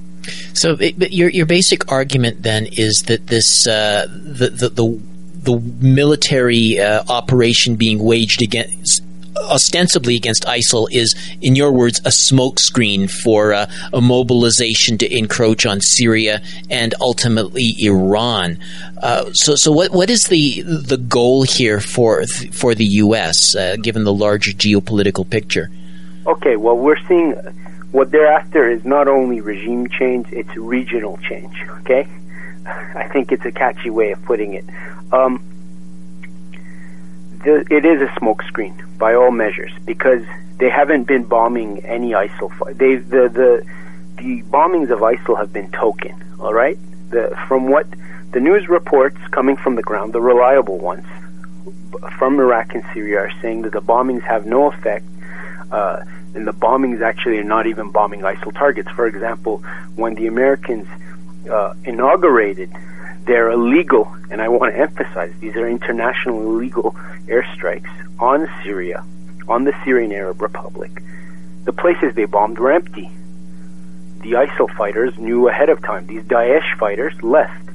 [0.52, 5.00] So, but your your basic argument then is that this uh, the, the, the
[5.34, 9.02] the military uh, operation being waged against
[9.38, 15.66] ostensibly against ISIL is, in your words, a smokescreen for uh, a mobilization to encroach
[15.66, 18.58] on Syria and ultimately Iran.
[19.00, 23.54] Uh, so, so what what is the the goal here for for the U.S.
[23.54, 25.70] Uh, given the larger geopolitical picture?
[26.26, 27.34] Okay, well, we're seeing
[27.92, 31.54] what they're after is not only regime change, it's regional change.
[31.80, 32.06] Okay,
[32.66, 34.64] I think it's a catchy way of putting it.
[35.12, 35.42] Um,
[37.44, 40.24] the, it is a smokescreen by all measures because
[40.58, 42.50] they haven't been bombing any ISIL.
[42.76, 43.64] They the the
[44.16, 46.14] the bombings of ISIL have been token.
[46.40, 46.78] All right,
[47.10, 47.86] the, from what
[48.32, 51.06] the news reports coming from the ground, the reliable ones
[52.18, 55.06] from Iraq and Syria are saying that the bombings have no effect.
[55.70, 56.04] Uh,
[56.34, 58.90] and the bombings actually are not even bombing ISIL targets.
[58.90, 59.58] For example,
[59.96, 60.86] when the Americans
[61.50, 62.70] uh, inaugurated
[63.24, 66.92] their illegal, and I want to emphasize, these are international illegal
[67.26, 69.04] airstrikes on Syria,
[69.48, 71.02] on the Syrian Arab Republic.
[71.64, 73.10] The places they bombed were empty.
[74.22, 76.06] The ISIL fighters knew ahead of time.
[76.06, 77.68] These Daesh fighters left.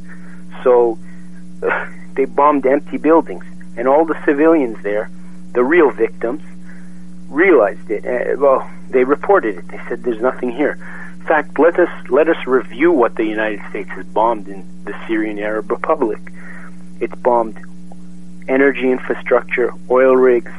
[0.63, 0.97] So
[1.61, 3.45] uh, they bombed empty buildings.
[3.77, 5.09] And all the civilians there,
[5.53, 6.41] the real victims,
[7.33, 8.05] realized it.
[8.05, 9.67] Uh, well, they reported it.
[9.67, 10.77] They said there's nothing here.
[11.19, 14.93] In fact, let us let us review what the United States has bombed in the
[15.07, 16.19] Syrian Arab Republic.
[16.99, 17.57] It's bombed
[18.47, 20.51] energy infrastructure, oil rigs,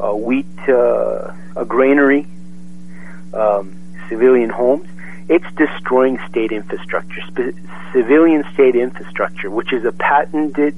[0.00, 2.26] uh, wheat, uh, a granary,
[3.32, 3.74] um,
[4.08, 4.88] civilian homes.
[5.28, 7.56] It's destroying state infrastructure, sp-
[7.92, 10.76] civilian state infrastructure, which is a patented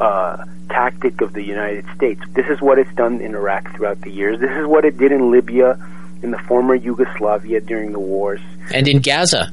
[0.00, 2.20] uh, tactic of the United States.
[2.34, 4.40] This is what it's done in Iraq throughout the years.
[4.40, 5.78] This is what it did in Libya,
[6.22, 8.40] in the former Yugoslavia during the wars.
[8.72, 9.52] And in Gaza.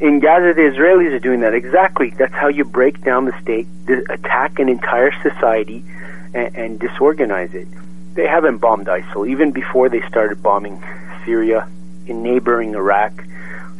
[0.00, 1.54] In Gaza, the Israelis are doing that.
[1.54, 2.10] Exactly.
[2.10, 3.66] That's how you break down the state,
[4.10, 5.84] attack an entire society,
[6.34, 7.68] and, and disorganize it.
[8.14, 9.28] They haven't bombed ISIL.
[9.28, 10.82] Even before they started bombing
[11.24, 11.68] Syria,
[12.06, 13.12] in neighboring Iraq,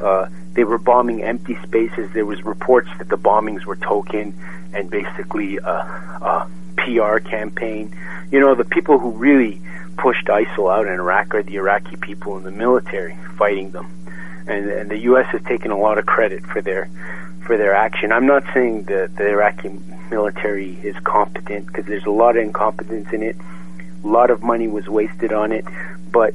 [0.02, 2.10] uh, they were bombing empty spaces.
[2.12, 4.34] There was reports that the bombings were token
[4.72, 7.94] and basically a, a PR campaign.
[8.30, 9.60] You know, the people who really
[9.96, 13.88] pushed ISIL out in Iraq are the Iraqi people in the military fighting them,
[14.46, 15.26] and, and the U.S.
[15.32, 16.88] has taken a lot of credit for their
[17.46, 18.10] for their action.
[18.10, 19.70] I'm not saying that the Iraqi
[20.10, 23.36] military is competent because there's a lot of incompetence in it.
[24.02, 25.64] A lot of money was wasted on it,
[26.10, 26.34] but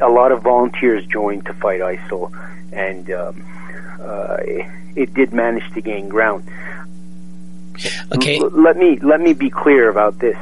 [0.00, 2.32] a lot of volunteers joined to fight ISIL,
[2.74, 3.44] and um,
[4.00, 4.66] uh, it,
[4.96, 6.44] it did manage to gain ground.
[8.12, 8.38] Okay.
[8.38, 10.38] L- let me let me be clear about this.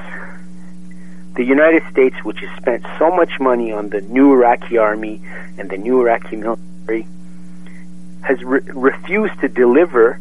[1.35, 5.23] The United States, which has spent so much money on the new Iraqi army
[5.57, 7.07] and the new Iraqi military,
[8.23, 10.21] has re- refused to deliver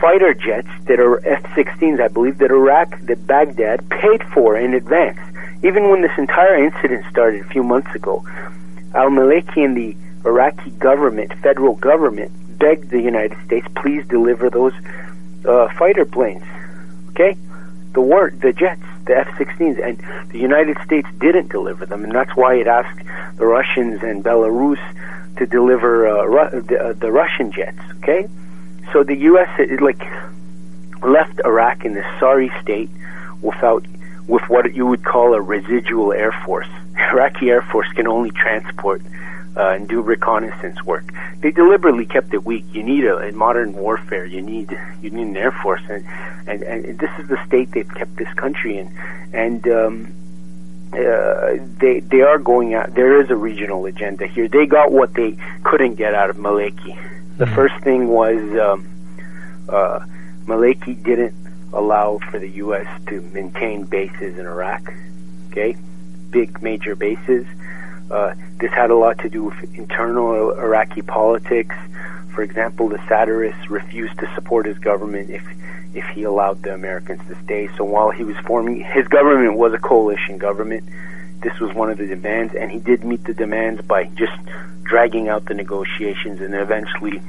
[0.00, 5.18] fighter jets that are F-16s, I believe, that Iraq, that Baghdad paid for in advance.
[5.62, 8.24] Even when this entire incident started a few months ago,
[8.94, 14.72] al-Maliki and the Iraqi government, federal government, begged the United States, please deliver those
[15.44, 16.44] uh, fighter planes.
[17.10, 17.36] Okay,
[17.92, 19.98] the war, the jets, the F-16s, and
[20.30, 23.00] the United States didn't deliver them, and that's why it asked
[23.36, 24.80] the Russians and Belarus
[25.36, 27.78] to deliver uh, Ru- the, uh, the Russian jets.
[27.98, 28.26] Okay,
[28.92, 29.48] so the U.S.
[29.58, 30.02] It, like
[31.02, 32.90] left Iraq in this sorry state
[33.42, 33.84] without
[34.26, 36.68] with what you would call a residual air force.
[37.12, 39.02] Iraqi air force can only transport
[39.56, 41.04] uh, and do reconnaissance work.
[41.40, 42.64] They deliberately kept it weak.
[42.72, 44.24] You need a in modern warfare.
[44.24, 46.04] You need you need an air force, and
[46.46, 48.96] and, and this is the state they've kept this country in,
[49.32, 49.66] and.
[49.68, 50.14] Um,
[50.94, 52.94] uh, they they are going out.
[52.94, 54.46] There is a regional agenda here.
[54.46, 56.96] They got what they couldn't get out of Maliki.
[57.36, 57.54] The mm-hmm.
[57.56, 58.86] first thing was um,
[59.68, 60.06] uh,
[60.46, 61.34] Maliki didn't
[61.72, 62.86] allow for the U.S.
[63.08, 64.92] to maintain bases in Iraq.
[65.50, 65.76] Okay,
[66.30, 67.44] big major bases.
[68.10, 71.74] Uh, this had a lot to do with internal Iraqi politics.
[72.34, 75.42] For example, the Sadrists refused to support his government if
[75.94, 77.68] if he allowed the Americans to stay.
[77.76, 80.84] So while he was forming, his government was a coalition government.
[81.40, 84.32] This was one of the demands, and he did meet the demands by just
[84.82, 87.22] dragging out the negotiations, and eventually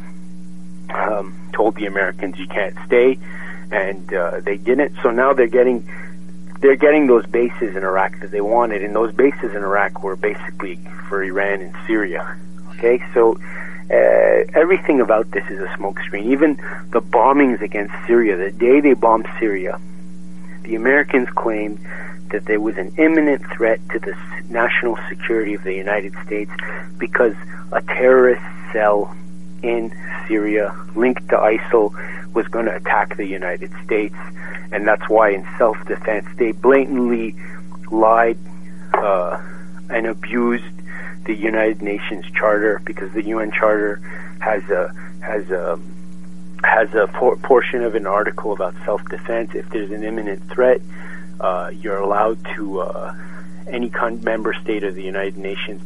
[0.90, 3.20] um, told the Americans, "You can't stay,"
[3.72, 4.96] and uh, they didn't.
[5.04, 5.88] So now they're getting
[6.60, 10.16] they're getting those bases in Iraq that they wanted, and those bases in Iraq were
[10.16, 12.38] basically for Iran and Syria.
[12.72, 13.38] Okay, so
[13.90, 16.26] uh, everything about this is a smokescreen.
[16.26, 16.56] Even
[16.92, 19.80] the bombings against Syria, the day they bombed Syria,
[20.64, 21.80] the Americans claimed
[22.32, 24.18] that there was an imminent threat to the
[24.50, 26.52] national security of the United States
[26.98, 27.36] because
[27.72, 28.42] a terrorist
[28.74, 29.16] cell
[29.64, 29.94] in
[30.28, 31.94] Syria linked to ISIL
[32.34, 34.16] was going to attack the United States
[34.72, 37.36] and that's why in self-defense they blatantly
[37.92, 38.38] lied
[38.94, 39.42] uh,
[39.90, 40.64] and abused
[41.26, 43.98] the United Nations Charter because the UN Charter
[44.40, 45.80] has a has a
[46.64, 49.52] has a por- portion of an article about self-defense.
[49.54, 50.82] If there's an imminent threat,
[51.40, 53.16] uh, you're allowed to uh,
[53.68, 55.82] any con- member state of the United Nations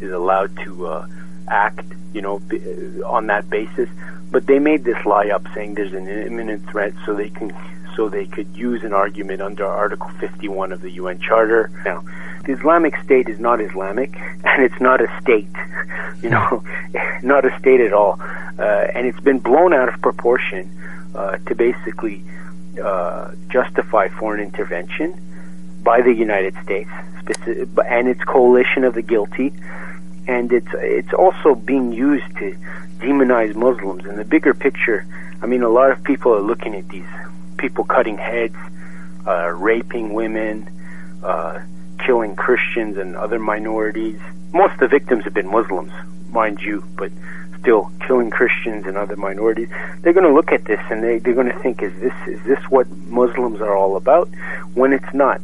[0.00, 1.06] is allowed to uh,
[1.48, 2.40] act, you know,
[3.06, 3.88] on that basis.
[4.30, 7.54] But they made this lie up, saying there's an imminent threat, so they can
[7.96, 11.70] so they could use an argument under Article 51 of the UN Charter.
[11.84, 12.04] Now,
[12.44, 15.48] the Islamic State is not Islamic, and it's not a state,
[16.22, 16.64] you know,
[17.22, 18.20] not a state at all.
[18.58, 20.70] Uh, and it's been blown out of proportion
[21.14, 22.24] uh, to basically
[22.82, 25.14] uh, justify foreign intervention
[25.82, 26.90] by the United States
[27.86, 29.52] and its coalition of the guilty,
[30.26, 32.56] and it's it's also being used to
[32.98, 34.06] demonize Muslims.
[34.06, 35.06] In the bigger picture,
[35.42, 37.06] I mean, a lot of people are looking at these
[37.58, 38.56] people cutting heads,
[39.26, 40.68] uh, raping women,
[41.22, 41.60] uh,
[42.04, 44.20] killing Christians and other minorities.
[44.52, 45.92] Most of the victims have been Muslims,
[46.30, 47.10] mind you, but
[47.60, 49.68] still killing Christians and other minorities.
[50.02, 52.42] They're going to look at this and they, they're going to think, is this is
[52.44, 54.28] this what Muslims are all about?
[54.74, 55.40] When it's not.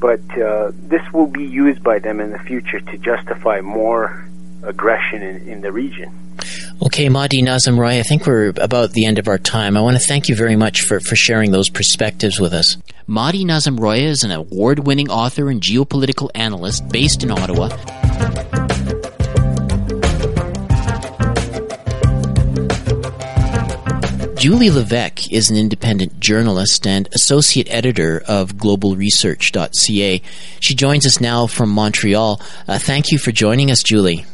[0.00, 4.24] But uh, this will be used by them in the future to justify more
[4.62, 6.12] aggression in, in the region.
[6.80, 9.76] Okay, Mahdi Nazemroaya, I think we're about the end of our time.
[9.76, 12.76] I want to thank you very much for, for sharing those perspectives with us.
[13.08, 17.68] Mahdi Nazemroaya is an award winning author and geopolitical analyst based in Ottawa.
[24.38, 30.22] Julie Levesque is an independent journalist and associate editor of globalresearch.ca.
[30.60, 32.40] She joins us now from Montreal.
[32.68, 34.24] Uh, thank you for joining us, Julie.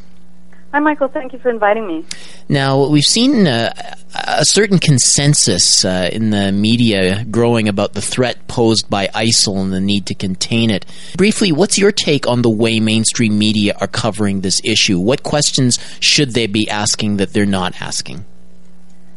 [0.74, 1.08] Hi, Michael.
[1.08, 2.04] Thank you for inviting me.
[2.50, 3.72] Now, we've seen uh,
[4.14, 9.72] a certain consensus uh, in the media growing about the threat posed by ISIL and
[9.72, 10.84] the need to contain it.
[11.16, 15.00] Briefly, what's your take on the way mainstream media are covering this issue?
[15.00, 18.26] What questions should they be asking that they're not asking?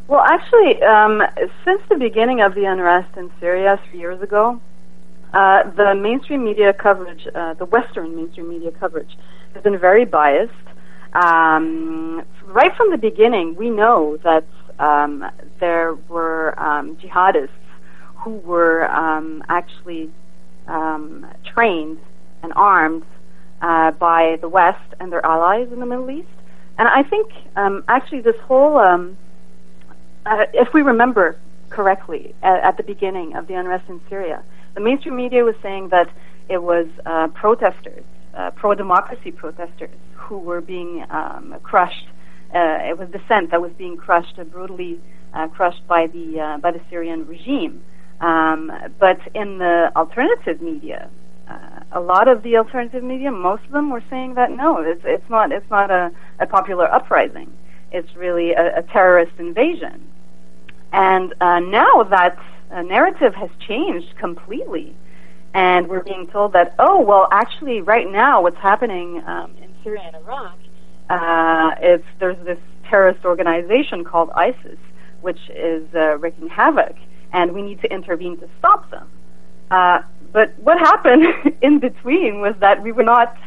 [0.08, 1.22] Well, actually, um,
[1.66, 4.60] since the beginning of the unrest in Syria three years ago,
[5.34, 9.18] uh, the mainstream media coverage, uh, the Western mainstream media coverage,
[9.54, 10.54] has been very biased
[11.14, 14.46] um, right from the beginning, we know that
[14.80, 15.26] um,
[15.60, 17.50] there were um, jihadists
[18.18, 20.12] who were um, actually
[20.68, 21.98] um, trained
[22.44, 23.04] and armed
[23.62, 26.28] uh, by the West and their allies in the Middle East.
[26.78, 29.18] And I think um, actually this whole, um,
[30.28, 31.38] uh, if we remember
[31.70, 34.44] correctly, at, at the beginning of the unrest in Syria,
[34.76, 36.10] the mainstream media was saying that
[36.50, 38.04] it was uh, protesters,
[38.34, 42.08] uh, pro democracy protesters, who were being um, crushed.
[42.54, 45.00] Uh, it was dissent that was being crushed, uh, brutally
[45.34, 47.82] uh, crushed by the by the Syrian regime.
[48.20, 51.10] Um, but in the alternative media,
[51.48, 55.02] uh, a lot of the alternative media, most of them were saying that no, it's
[55.06, 57.52] it's not it's not a, a popular uprising.
[57.92, 60.08] It's really a, a terrorist invasion.
[60.92, 62.38] And uh, now that
[62.72, 64.96] uh, narrative has changed completely,
[65.54, 70.04] and we're being told that oh well, actually, right now what's happening um, in Syria
[70.06, 70.58] and Iraq,
[71.10, 72.60] uh, it's there's this
[72.90, 74.78] terrorist organization called ISIS,
[75.22, 76.96] which is uh, wreaking havoc,
[77.34, 79.08] and we need to intervene to stop them.
[79.72, 81.26] Uh, but what happened
[81.62, 83.38] in between was that we were not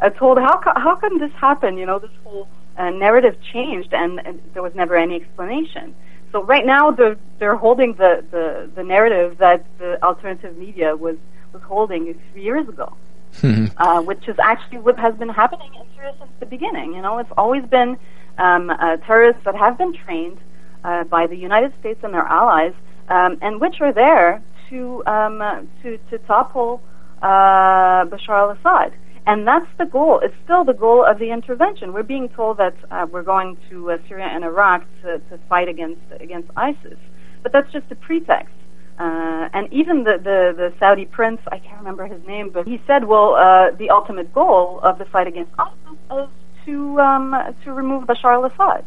[0.00, 1.76] uh, told how co- how can this happen?
[1.76, 5.94] You know, this whole uh, narrative changed, and, and there was never any explanation.
[6.34, 11.16] So right now they're they're holding the, the, the narrative that the alternative media was
[11.52, 12.96] was holding three years ago.
[13.34, 13.66] Mm-hmm.
[13.76, 16.94] Uh, which is actually what has been happening in Syria since the beginning.
[16.94, 17.96] You know, it's always been
[18.38, 20.38] um, uh, terrorists that have been trained
[20.82, 22.74] uh, by the United States and their allies,
[23.08, 26.82] um, and which are there to um, uh, to to topple
[27.22, 28.92] uh, Bashar al-Assad.
[29.26, 30.20] And that's the goal.
[30.22, 31.94] It's still the goal of the intervention.
[31.94, 35.68] We're being told that uh, we're going to uh, Syria and Iraq to, to fight
[35.68, 36.98] against against ISIS,
[37.42, 38.54] but that's just a pretext.
[38.98, 42.80] Uh, and even the, the, the Saudi prince, I can't remember his name, but he
[42.86, 46.28] said, well, uh, the ultimate goal of the fight against ISIS is
[46.66, 48.84] to, um, to remove Bashar al-Assad.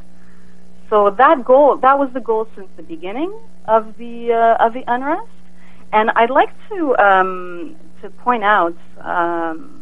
[0.89, 4.85] So that goal, that was the goal since the beginning of the, uh, of the
[4.87, 5.27] unrest.
[5.91, 9.76] And I'd like to, um, to point out, um,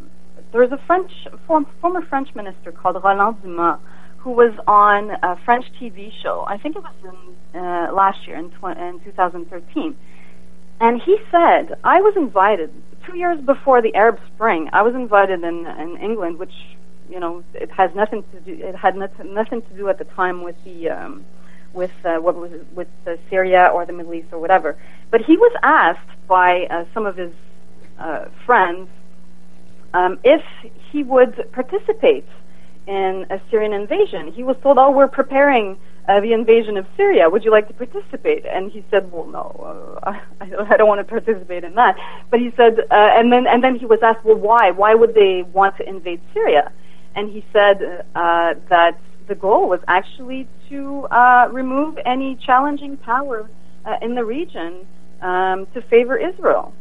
[0.55, 1.11] there was a French,
[1.45, 3.77] form, former French minister called Roland Dumas,
[4.19, 6.45] who was on a French TV show.
[6.47, 9.97] I think it was in, uh, last year in, tw- in 2013
[10.79, 12.71] and he said, I was invited
[13.05, 14.69] two years before the Arab Spring.
[14.71, 16.53] I was invited in, in England, which
[17.09, 18.53] you know it has nothing to do.
[18.53, 21.25] It had nothing, to do at the time with the um,
[21.73, 24.77] with uh, what was with uh, Syria or the Middle East or whatever.
[25.11, 27.33] But he was asked by uh, some of his
[27.99, 28.89] uh, friends
[29.97, 30.43] um, if
[30.91, 32.27] he would participate
[32.87, 34.31] in a Syrian invasion.
[34.31, 35.77] He was told, "Oh, we're preparing."
[36.07, 37.29] uh, the invasion of Syria.
[37.29, 38.45] Would you like to participate?
[38.45, 41.97] And he said, well, no, uh, I, I don't want to participate in that.
[42.29, 44.71] But he said, uh, and then and then he was asked, well, why?
[44.71, 46.71] Why would they want to invade Syria?
[47.15, 53.49] And he said uh, that the goal was actually to uh, remove any challenging power
[53.85, 54.85] uh, in the region
[55.21, 56.73] um, to favor Israel.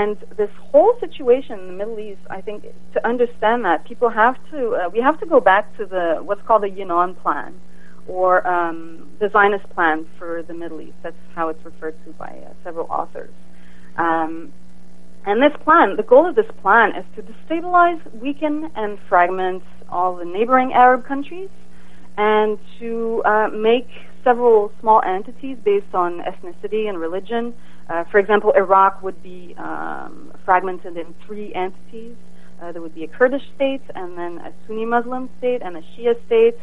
[0.00, 2.58] And this whole situation in the Middle East, I think,
[2.94, 6.44] to understand that, people have to, uh, we have to go back to the what's
[6.46, 7.50] called the Yinon plan,
[8.16, 8.78] or um,
[9.20, 10.98] the Zionist plan for the Middle East.
[11.04, 13.34] That's how it's referred to by uh, several authors.
[14.06, 14.32] Um,
[15.28, 20.12] And this plan, the goal of this plan is to destabilize, weaken, and fragment all
[20.22, 21.50] the neighboring Arab countries
[22.16, 22.90] and to
[23.24, 23.88] uh, make
[24.22, 27.44] several small entities based on ethnicity and religion.
[27.88, 32.16] Uh, for example, Iraq would be um, fragmented in three entities.
[32.60, 35.82] Uh, there would be a Kurdish state, and then a Sunni Muslim state, and a
[35.82, 36.56] Shia state.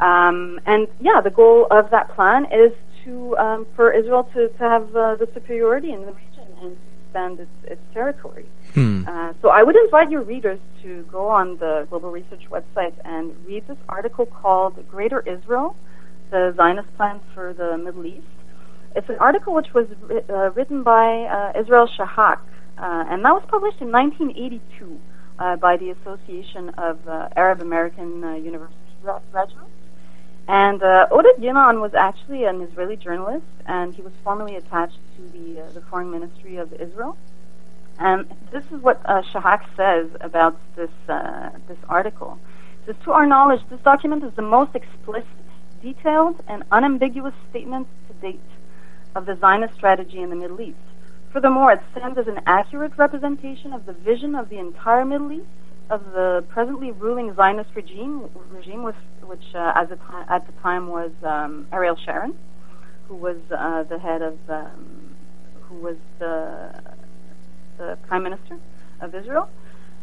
[0.00, 2.72] Um, and yeah, the goal of that plan is
[3.04, 7.40] to um, for Israel to, to have uh, the superiority in the region and expand
[7.40, 8.46] its, its territory.
[8.74, 9.04] Hmm.
[9.06, 13.34] Uh, so I would invite your readers to go on the Global Research website and
[13.46, 15.76] read this article called "Greater Israel:
[16.30, 18.26] The Zionist Plan for the Middle East."
[18.94, 19.86] It's an article which was
[20.30, 22.38] uh, written by uh, Israel Shahak,
[22.78, 25.00] uh, and that was published in 1982
[25.38, 27.00] uh, by the Association of
[27.36, 29.70] Arab American University Graduates.
[30.46, 35.22] And uh, Oded Yinon was actually an Israeli journalist, and he was formerly attached to
[35.36, 37.16] the uh, the Foreign Ministry of Israel.
[37.98, 42.38] And this is what uh, Shahak says about this uh, this article.
[42.82, 45.46] It says, to our knowledge, this document is the most explicit,
[45.82, 48.40] detailed, and unambiguous statement to date
[49.14, 50.78] of the Zionist strategy in the Middle East.
[51.32, 55.46] Furthermore, it stands as an accurate representation of the vision of the entire Middle East
[55.90, 60.52] of the presently ruling Zionist regime, regime with, which uh, at, the time, at the
[60.62, 62.34] time was um, Ariel Sharon,
[63.08, 65.14] who was uh, the head of, um,
[65.62, 66.72] who was the,
[67.78, 68.56] the prime minister
[69.00, 69.50] of Israel.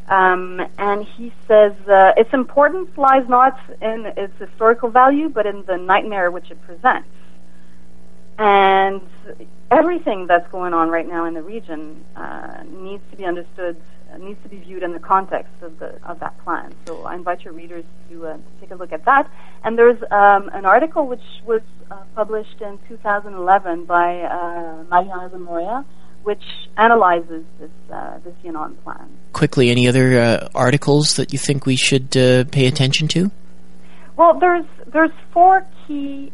[0.08, 5.64] Um, and he says uh, its importance lies not in its historical value, but in
[5.66, 7.08] the nightmare which it presents.
[8.38, 9.02] And
[9.70, 13.78] everything that's going on right now in the region uh, needs to be understood
[14.20, 16.74] needs to be viewed in the context of the of that plan.
[16.86, 19.30] So I invite your readers to, uh, to take a look at that.
[19.64, 25.86] And there's um, an article which was uh, published in 2011 by uh, Mariana Moya,
[26.24, 26.44] which
[26.78, 29.10] analyzes this uh, this Yinon plan.
[29.34, 33.32] Quickly, any other uh, articles that you think we should uh, pay attention to?
[34.18, 36.32] Well, there's there's four key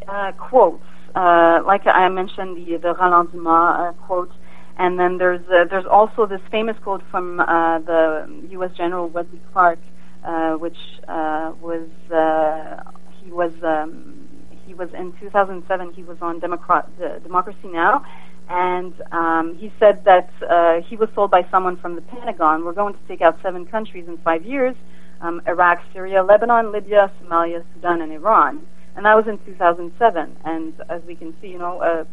[1.17, 4.31] uh, like I mentioned, the the Roland Dumas quote
[4.77, 8.71] and then there's uh, there's also this famous quote from uh, the U.S.
[8.77, 9.79] General Wesley Clark,
[10.23, 12.83] uh, which uh, was uh,
[13.23, 14.27] he was um,
[14.65, 15.93] he was in 2007.
[15.93, 16.87] He was on Democrat,
[17.23, 18.05] Democracy Now,
[18.49, 22.73] and um, he said that uh, he was told by someone from the Pentagon, "We're
[22.73, 24.75] going to take out seven countries in five years:
[25.21, 28.67] um, Iraq, Syria, Lebanon, Libya, Somalia, Sudan, and Iran."
[28.97, 30.37] And that was in 2007.
[30.43, 31.81] And as we can see, you know.
[31.81, 32.03] Uh,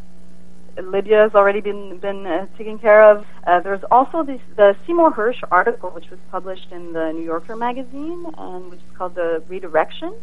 [0.82, 3.24] Libya has already been been uh, taken care of.
[3.46, 7.56] Uh, there's also this, the Seymour Hersh article, which was published in the New Yorker
[7.56, 10.14] magazine, and which is called the Redirection.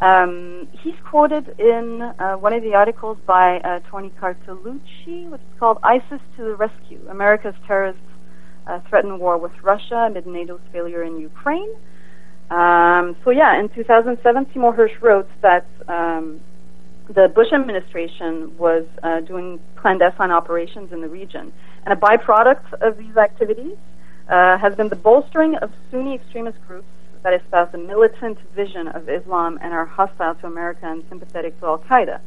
[0.00, 5.58] Um, he's quoted in uh, one of the articles by uh, Tony Cartalucci, which is
[5.58, 8.02] called "ISIS to the Rescue: America's Terrorists
[8.66, 11.70] uh, Threaten War with Russia Amid NATO's Failure in Ukraine."
[12.50, 15.66] Um, so yeah, in 2007, Seymour Hersh wrote that.
[15.88, 16.40] Um,
[17.08, 21.52] the Bush administration was uh, doing clandestine operations in the region.
[21.84, 23.76] And a byproduct of these activities
[24.28, 26.88] uh, has been the bolstering of Sunni extremist groups
[27.22, 31.66] that espouse a militant vision of Islam and are hostile to America and sympathetic to
[31.66, 32.20] Al Qaeda.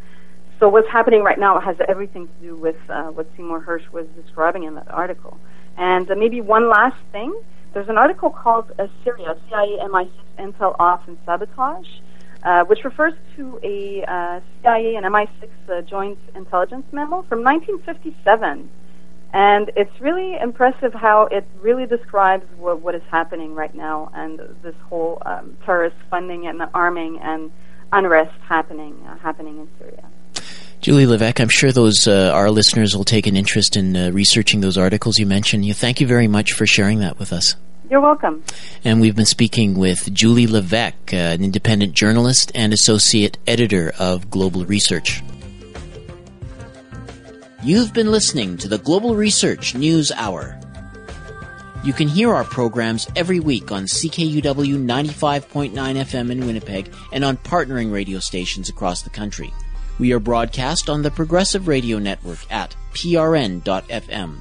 [0.59, 4.07] So what's happening right now has everything to do with uh, what Seymour Hersh was
[4.21, 5.37] describing in that article.
[5.77, 7.33] And uh, maybe one last thing.
[7.73, 10.09] There's an article called uh, Syria, CIA, MI6,
[10.39, 11.87] Intel Ops, and Sabotage
[12.43, 18.69] uh, which refers to a uh, CIA and MI6 uh, joint intelligence memo from 1957.
[19.31, 24.39] And it's really impressive how it really describes what, what is happening right now and
[24.63, 27.51] this whole um, terrorist funding and arming and
[27.91, 30.05] unrest happening uh, happening in Syria.
[30.81, 34.61] Julie Levesque, I'm sure those uh, our listeners will take an interest in uh, researching
[34.61, 35.65] those articles you mentioned.
[35.65, 37.55] You thank you very much for sharing that with us.
[37.89, 38.43] You're welcome.
[38.85, 44.29] And we've been speaking with Julie Levesque, uh, an independent journalist and associate editor of
[44.29, 45.21] Global Research.
[47.61, 50.57] You've been listening to the Global Research News Hour.
[51.83, 57.35] You can hear our programs every week on CKUW 95.9 FM in Winnipeg and on
[57.35, 59.51] partnering radio stations across the country.
[59.99, 64.39] We are broadcast on the Progressive Radio Network at prn.fm.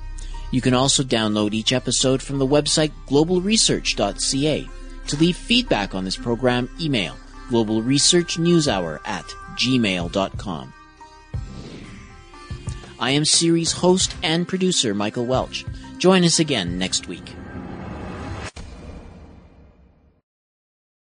[0.52, 4.68] You can also download each episode from the website globalresearch.ca.
[5.08, 7.16] To leave feedback on this program, email
[7.48, 9.24] globalresearchnewshour at
[9.56, 10.72] gmail.com.
[13.00, 15.64] I am series host and producer Michael Welch.
[15.98, 17.34] Join us again next week.